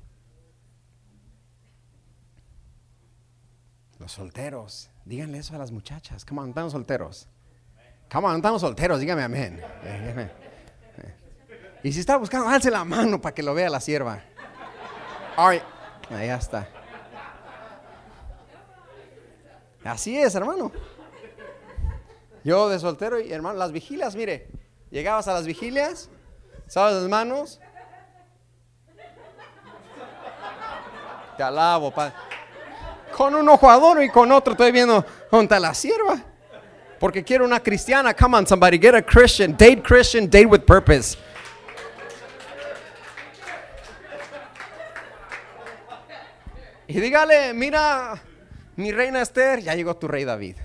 [3.99, 6.25] Los solteros, díganle eso a las muchachas.
[6.25, 7.27] Come on, estamos solteros.
[8.11, 9.61] Come on, estamos solteros, dígame amén.
[11.83, 14.21] Y si está buscando, alce la mano para que lo vea la sierva.
[15.37, 15.61] Ahí
[16.29, 16.67] está.
[19.83, 20.71] Así es, hermano.
[22.43, 24.47] Yo de soltero y hermano, las vigilias, mire,
[24.89, 26.09] llegabas a las vigilias,
[26.67, 27.59] sabes las manos.
[31.37, 31.93] Te alabo.
[33.15, 36.19] Con un ojo adoro y con otro estoy viendo junto a la sierva.
[36.99, 38.13] Porque quiero una cristiana.
[38.13, 39.51] Come on, somebody, get a Christian.
[39.57, 41.17] Date Christian, date with purpose.
[46.87, 48.21] Y dígale, mira,
[48.75, 50.57] mi reina Esther, ya llegó tu rey David.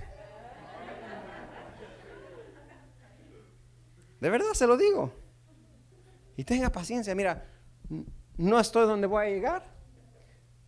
[4.21, 5.13] De verdad se lo digo.
[6.37, 7.15] Y tenga paciencia.
[7.15, 7.47] Mira,
[8.37, 9.77] no estoy donde voy a llegar.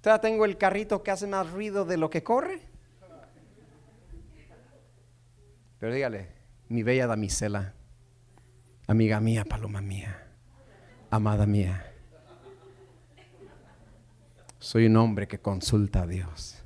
[0.00, 2.60] Todavía tengo el carrito que hace más ruido de lo que corre.
[5.78, 6.28] Pero dígale,
[6.68, 7.74] mi bella damisela,
[8.86, 10.26] amiga mía, paloma mía,
[11.10, 11.84] amada mía.
[14.58, 16.56] Soy un hombre que consulta a Dios.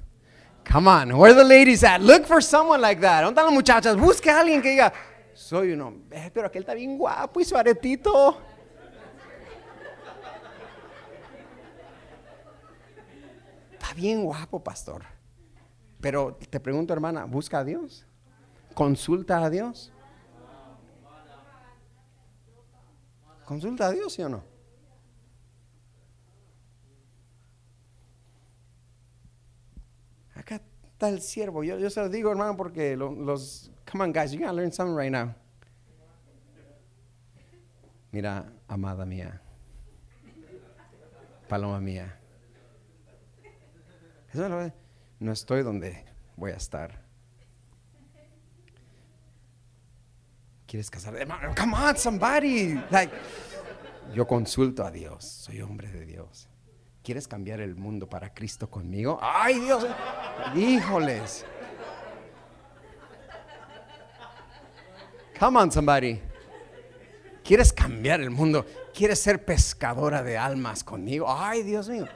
[0.71, 2.01] Come on, where the ladies at?
[2.01, 3.23] Look for someone like that.
[3.23, 3.97] ¿Dónde están las muchachas?
[3.97, 4.93] Busque a alguien que diga,
[5.35, 8.41] soy un hombre, pero aquel está bien guapo y su aretito.
[13.73, 15.05] Está bien guapo, pastor.
[16.01, 18.07] Pero te pregunto, hermana, ¿busca a Dios?
[18.75, 19.93] ¿Consulta a Dios?
[23.45, 24.45] ¿Consulta a Dios, sí o no?
[30.35, 30.61] Acá
[31.09, 31.65] el siervo.
[31.65, 35.11] Yo, se lo digo, hermano, porque los Come on, guys, you gotta learn something right
[35.11, 35.35] now.
[38.11, 39.41] Mira, amada mía,
[41.49, 42.19] paloma mía.
[45.19, 46.05] No estoy donde
[46.37, 47.03] voy a estar.
[50.67, 51.27] ¿Quieres casarte?
[51.55, 52.75] Come on, somebody.
[52.91, 53.13] Like,
[54.15, 56.49] yo consulto a Dios, soy hombre de Dios.
[57.03, 59.19] ¿Quieres cambiar el mundo para Cristo conmigo?
[59.21, 59.87] Ay, Dios,
[60.55, 61.45] híjoles.
[65.39, 66.21] Come on, somebody.
[67.43, 68.65] ¿Quieres cambiar el mundo?
[68.95, 71.27] ¿Quieres ser pescadora de almas conmigo?
[71.29, 72.07] Ay, Dios mío.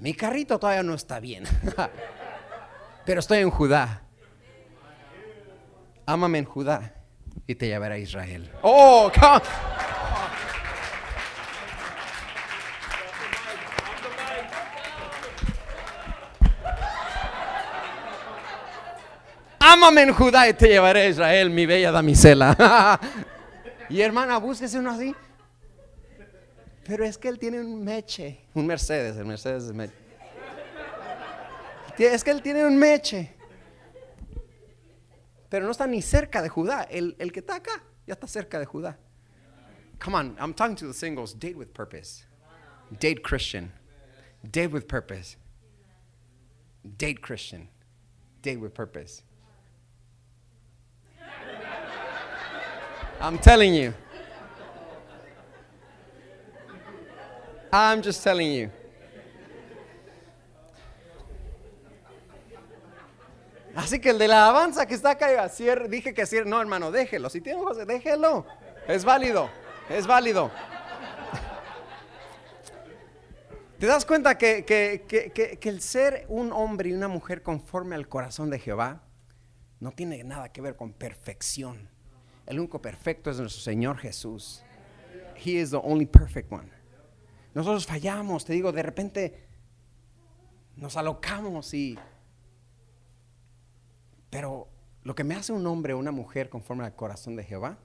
[0.00, 1.44] Mi carrito todavía no está bien.
[3.06, 4.02] Pero estoy en Judá.
[6.06, 6.92] Ámame en Judá
[7.46, 8.50] y te llevaré a Israel.
[8.62, 9.91] Oh, come
[19.72, 23.00] ámame en Judá y te llevaré a Israel, mi bella damisela.
[23.88, 25.14] y hermana, búsquese uno así.
[26.84, 29.94] Pero es que él tiene un meche, un Mercedes, el Mercedes es meche.
[31.96, 33.34] Es que él tiene un meche.
[35.48, 36.82] Pero no está ni cerca de Judá.
[36.90, 38.98] El, el que está acá ya está cerca de Judá.
[40.02, 41.32] Come on, I'm talking to the singles.
[41.32, 42.24] Date with purpose.
[42.98, 43.72] Date Christian.
[44.50, 45.36] Date with purpose.
[46.96, 47.68] Date Christian.
[48.42, 49.22] Date with purpose.
[53.22, 53.94] I'm telling you.
[57.72, 58.68] I'm just telling you.
[63.76, 65.48] Así que el de la alabanza que está acá,
[65.88, 66.50] dije que cierre.
[66.50, 67.30] No, hermano, déjelo.
[67.30, 68.44] Si tiene ojos, déjelo.
[68.88, 69.48] Es válido.
[69.88, 70.50] Es válido.
[73.78, 78.50] ¿Te das cuenta que, que, el ser un hombre y una mujer conforme al corazón
[78.50, 79.02] de Jehová
[79.78, 81.91] no tiene nada que ver con perfección?
[82.52, 84.62] El único perfecto es nuestro Señor Jesús.
[85.42, 86.68] He is the only perfect one.
[87.54, 89.48] Nosotros fallamos, te digo, de repente
[90.76, 91.98] nos alocamos y...
[94.28, 94.68] Pero
[95.02, 97.78] lo que me hace un hombre o una mujer conforme al corazón de Jehová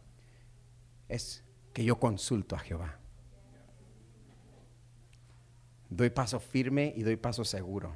[1.08, 3.00] es que yo consulto a Jehová.
[5.90, 7.96] Doy paso firme y doy paso seguro.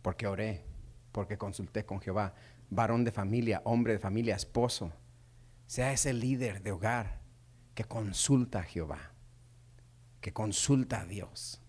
[0.00, 0.64] Porque oré,
[1.10, 2.34] porque consulté con Jehová.
[2.70, 4.92] Varón de familia, hombre de familia, esposo.
[5.70, 7.20] Sea ese líder de hogar
[7.76, 9.12] que consulta a Jehová.
[10.20, 11.62] Que consulta a Dios.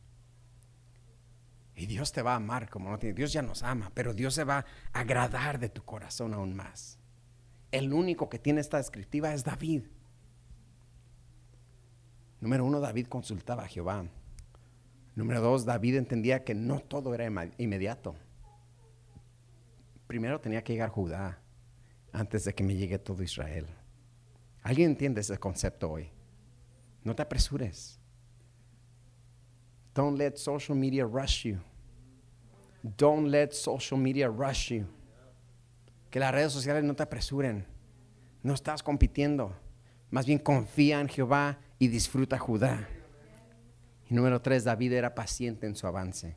[1.76, 3.14] Y Dios te va a amar como no tiene.
[3.14, 6.97] Dios ya nos ama, pero Dios se va a agradar de tu corazón aún más.
[7.70, 9.84] El único que tiene esta descriptiva es David.
[12.39, 14.08] Número uno, David consultaba a Jehová.
[15.14, 18.16] Número dos, David entendía que no todo era inmediato.
[20.08, 21.39] Primero tenía que llegar Judá
[22.12, 23.68] antes de que me llegue todo Israel.
[24.62, 26.09] ¿Alguien entiende ese concepto hoy?
[27.03, 27.99] No te apresures.
[29.93, 31.59] Don't let social media rush you.
[32.84, 34.86] Don't let social media rush you.
[36.09, 37.66] Que las redes sociales no te apresuren.
[38.43, 39.55] No estás compitiendo.
[40.09, 42.88] Más bien confía en Jehová y disfruta Judá.
[44.09, 46.36] Y número tres, David era paciente en su avance.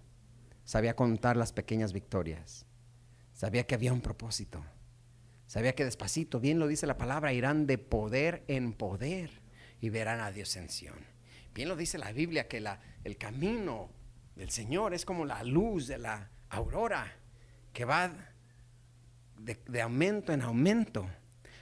[0.65, 2.67] Sabía contar las pequeñas victorias.
[3.33, 4.65] Sabía que había un propósito.
[5.55, 9.31] Sabía que despacito, bien lo dice la palabra, irán de poder en poder
[9.81, 10.99] y verán a Dios en Sion.
[11.55, 12.61] Bien lo dice la Biblia que
[13.05, 13.89] el camino
[14.35, 17.07] del Señor es como la luz de la aurora
[17.73, 18.11] que va
[19.39, 21.09] de, de aumento en aumento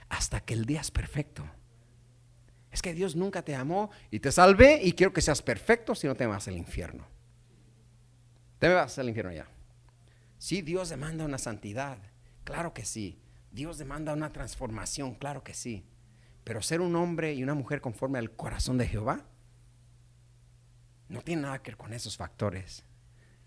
[0.09, 1.47] hasta que el día es perfecto.
[2.71, 6.07] Es que Dios nunca te amó y te salvé y quiero que seas perfecto si
[6.07, 7.05] no te vas al infierno.
[8.57, 9.47] Te vas al infierno ya.
[10.39, 11.99] Sí, Dios demanda una santidad.
[12.43, 13.19] Claro que sí.
[13.53, 15.13] Dios demanda una transformación.
[15.13, 15.85] Claro que sí.
[16.43, 19.25] Pero ser un hombre y una mujer conforme al corazón de Jehová
[21.07, 22.83] no tiene nada que ver con esos factores.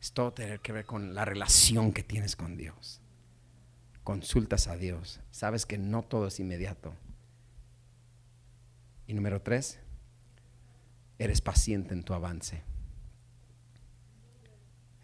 [0.00, 3.02] Es todo tener que ver con la relación que tienes con Dios.
[4.04, 5.20] Consultas a Dios.
[5.32, 6.94] Sabes que no todo es inmediato.
[9.09, 9.80] Y número tres,
[11.18, 12.62] eres paciente en tu avance.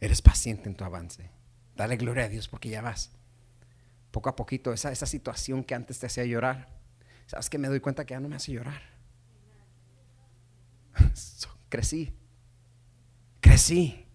[0.01, 1.31] Eres paciente en tu avance.
[1.75, 3.11] Dale gloria a Dios porque ya vas.
[4.13, 6.69] Poco a poquito, esa, esa situación que antes te hacía llorar,
[7.27, 8.83] sabes que me doy cuenta que ya no me hace llorar.
[11.69, 12.15] crecí,
[13.41, 14.07] crecí.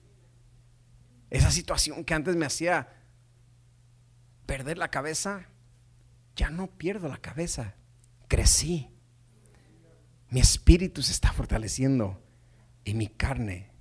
[1.29, 2.87] Esa situación que antes me hacía
[4.45, 5.47] perder la cabeza,
[6.35, 7.75] ya no pierdo la cabeza.
[8.29, 8.89] Crecí.
[10.29, 12.23] Mi espíritu se está fortaleciendo
[12.83, 13.71] y mi carne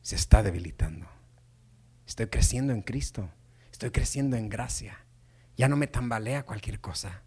[0.00, 1.06] se está debilitando.
[2.06, 3.28] Estoy creciendo en Cristo.
[3.76, 5.04] Estoy creciendo en gracia.
[5.54, 7.20] Ya no me tambalea cualquier cosa.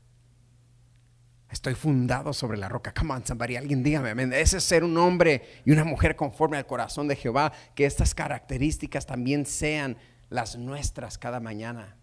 [1.48, 2.92] Estoy fundado sobre la roca.
[2.92, 4.42] Come on, somebody, alguien dígame.
[4.42, 7.54] Ese es ser un hombre y una mujer conforme al corazón de Jehová.
[7.76, 9.96] Que estas características también sean
[10.32, 11.98] las nuestras cada mañana,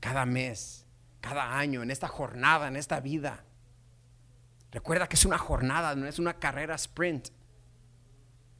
[0.00, 0.84] cada mes,
[1.22, 3.46] cada año, en esta jornada, en esta vida.
[4.70, 7.28] Recuerda que es una jornada, no es una carrera sprint.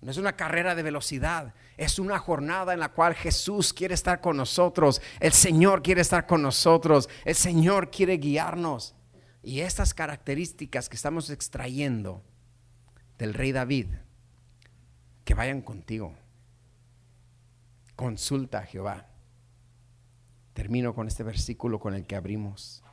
[0.00, 4.20] No es una carrera de velocidad, es una jornada en la cual Jesús quiere estar
[4.20, 8.94] con nosotros, el Señor quiere estar con nosotros, el Señor quiere guiarnos.
[9.42, 12.22] Y estas características que estamos extrayendo
[13.16, 13.86] del rey David,
[15.24, 16.14] que vayan contigo.
[17.96, 19.06] Consulta a Jehová.
[20.52, 22.84] Termino con este versículo con el que abrimos.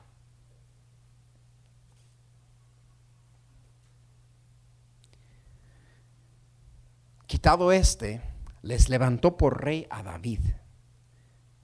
[7.26, 8.22] Quitado este,
[8.68, 10.42] les levantó por rey a David,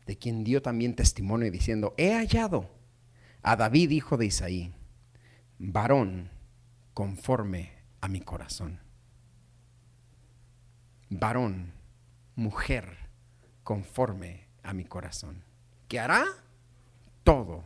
[0.06, 2.70] de quien dio también testimonio diciendo, he hallado
[3.41, 4.74] a David, hijo de Isaí,
[5.60, 6.32] varón
[6.93, 8.80] conforme a mi corazón.
[11.10, 11.74] Varón,
[12.36, 13.10] mujer,
[13.66, 15.43] conforme a mi corazón,
[15.89, 16.24] que hará
[17.26, 17.66] todo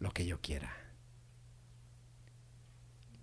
[0.00, 0.72] lo que yo quiera.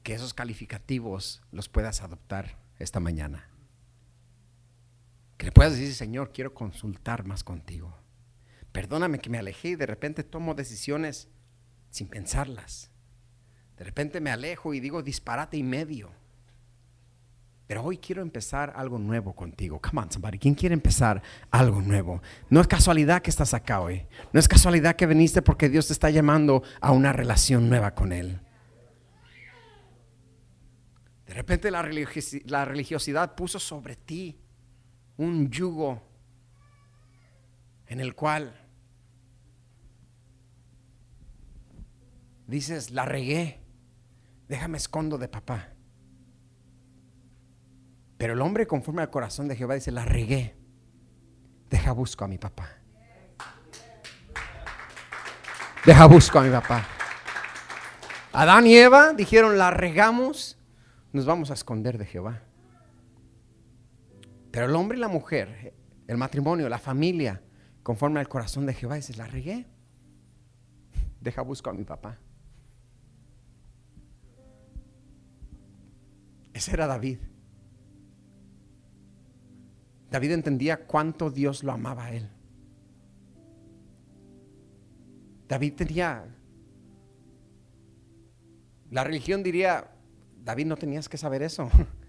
[0.04, 3.51] Que esos calificativos los puedas adoptar esta mañana.
[5.42, 7.98] Que le puedas decir, Señor, quiero consultar más contigo.
[8.72, 11.30] Perdóname que me alejé y de repente tomo decisiones
[11.90, 12.92] sin pensarlas.
[13.76, 16.12] De repente me alejo y digo disparate y medio.
[17.66, 19.82] Pero hoy quiero empezar algo nuevo contigo.
[19.82, 20.38] Come on, somebody.
[20.38, 22.22] ¿Quién quiere empezar algo nuevo?
[22.52, 24.06] No es casualidad que estás acá hoy.
[24.34, 28.14] No es casualidad que viniste porque Dios te está llamando a una relación nueva con
[28.14, 28.42] Él.
[31.26, 34.38] De repente la, religiosidad puso sobre ti
[35.22, 36.02] un yugo
[37.86, 38.60] en el cual
[42.48, 43.60] dices, la regué,
[44.48, 45.70] déjame escondo de papá.
[48.18, 50.56] Pero el hombre conforme al corazón de Jehová dice, la regué,
[51.70, 52.70] deja busco a mi papá.
[55.86, 56.84] Deja busco a mi papá.
[58.34, 60.58] Adán y Eva dijeron, la regamos,
[61.14, 62.42] nos vamos a esconder de Jehová.
[64.52, 65.74] Pero el hombre y la mujer,
[66.08, 67.42] el matrimonio, la familia,
[67.84, 69.66] conforme al corazón de Jehová, dice, la regué,
[71.22, 72.20] deja busco a mi papá.
[76.54, 77.20] Ese era David.
[80.10, 82.30] David entendía cuánto Dios lo amaba a él.
[85.48, 86.26] David tenía,
[88.90, 89.90] la religión diría,
[90.44, 91.70] David no tenías que saber eso.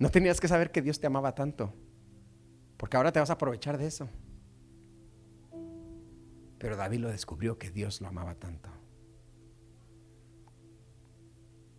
[0.00, 1.74] No tenías que saber que Dios te amaba tanto.
[2.78, 4.08] Porque ahora te vas a aprovechar de eso.
[6.58, 8.70] Pero David lo descubrió que Dios lo amaba tanto.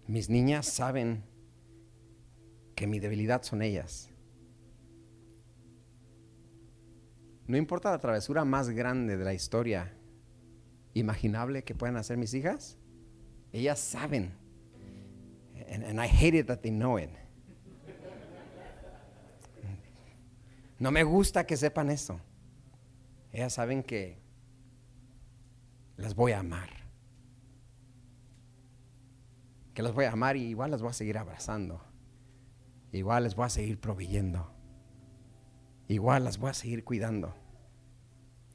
[0.05, 1.23] Mis niñas saben
[2.75, 4.11] que mi debilidad son ellas.
[7.47, 9.97] No importa la travesura más grande de la historia
[10.93, 12.77] imaginable que puedan hacer mis hijas,
[13.51, 14.31] ellas saben.
[15.67, 17.09] And, I hate it that they know it.
[20.81, 22.19] No me gusta que sepan eso.
[23.31, 24.17] Ellas saben que
[25.95, 26.71] las voy a amar.
[29.75, 31.83] Que las voy a amar y igual las voy a seguir abrazando.
[32.91, 34.51] Igual les voy a seguir proveyendo.
[35.87, 37.35] Igual las voy a seguir cuidando.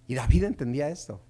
[0.09, 1.23] Y David entendía esto.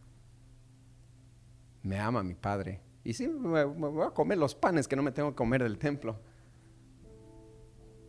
[1.82, 2.80] Me ama mi padre.
[3.04, 5.76] Y sí, me, voy a comer los panes que no me tengo que comer del
[5.76, 6.18] templo.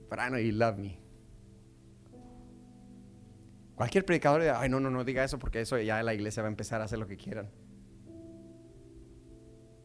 [0.09, 1.06] But I love me.
[3.77, 6.49] Cualquier predicador, ay, no, no, no diga eso porque eso ya la iglesia va a
[6.49, 7.51] empezar a hacer lo que quieran.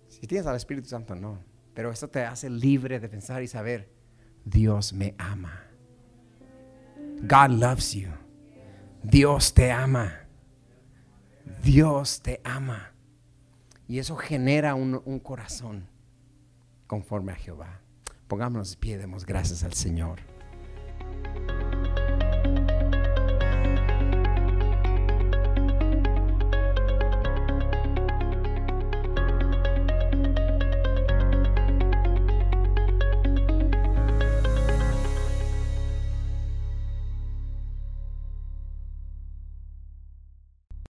[0.09, 1.45] Si tienes al Espíritu Santo, no.
[1.75, 3.93] Pero eso te hace libre de pensar y saber
[4.47, 5.65] Dios me ama.
[7.21, 8.09] God loves you.
[9.03, 10.21] Dios te ama.
[11.63, 12.93] Dios te ama.
[13.87, 15.87] Y eso genera un, un corazón
[16.87, 17.83] conforme a Jehová.
[18.27, 20.21] Pongámonos de pie, demos gracias al Señor.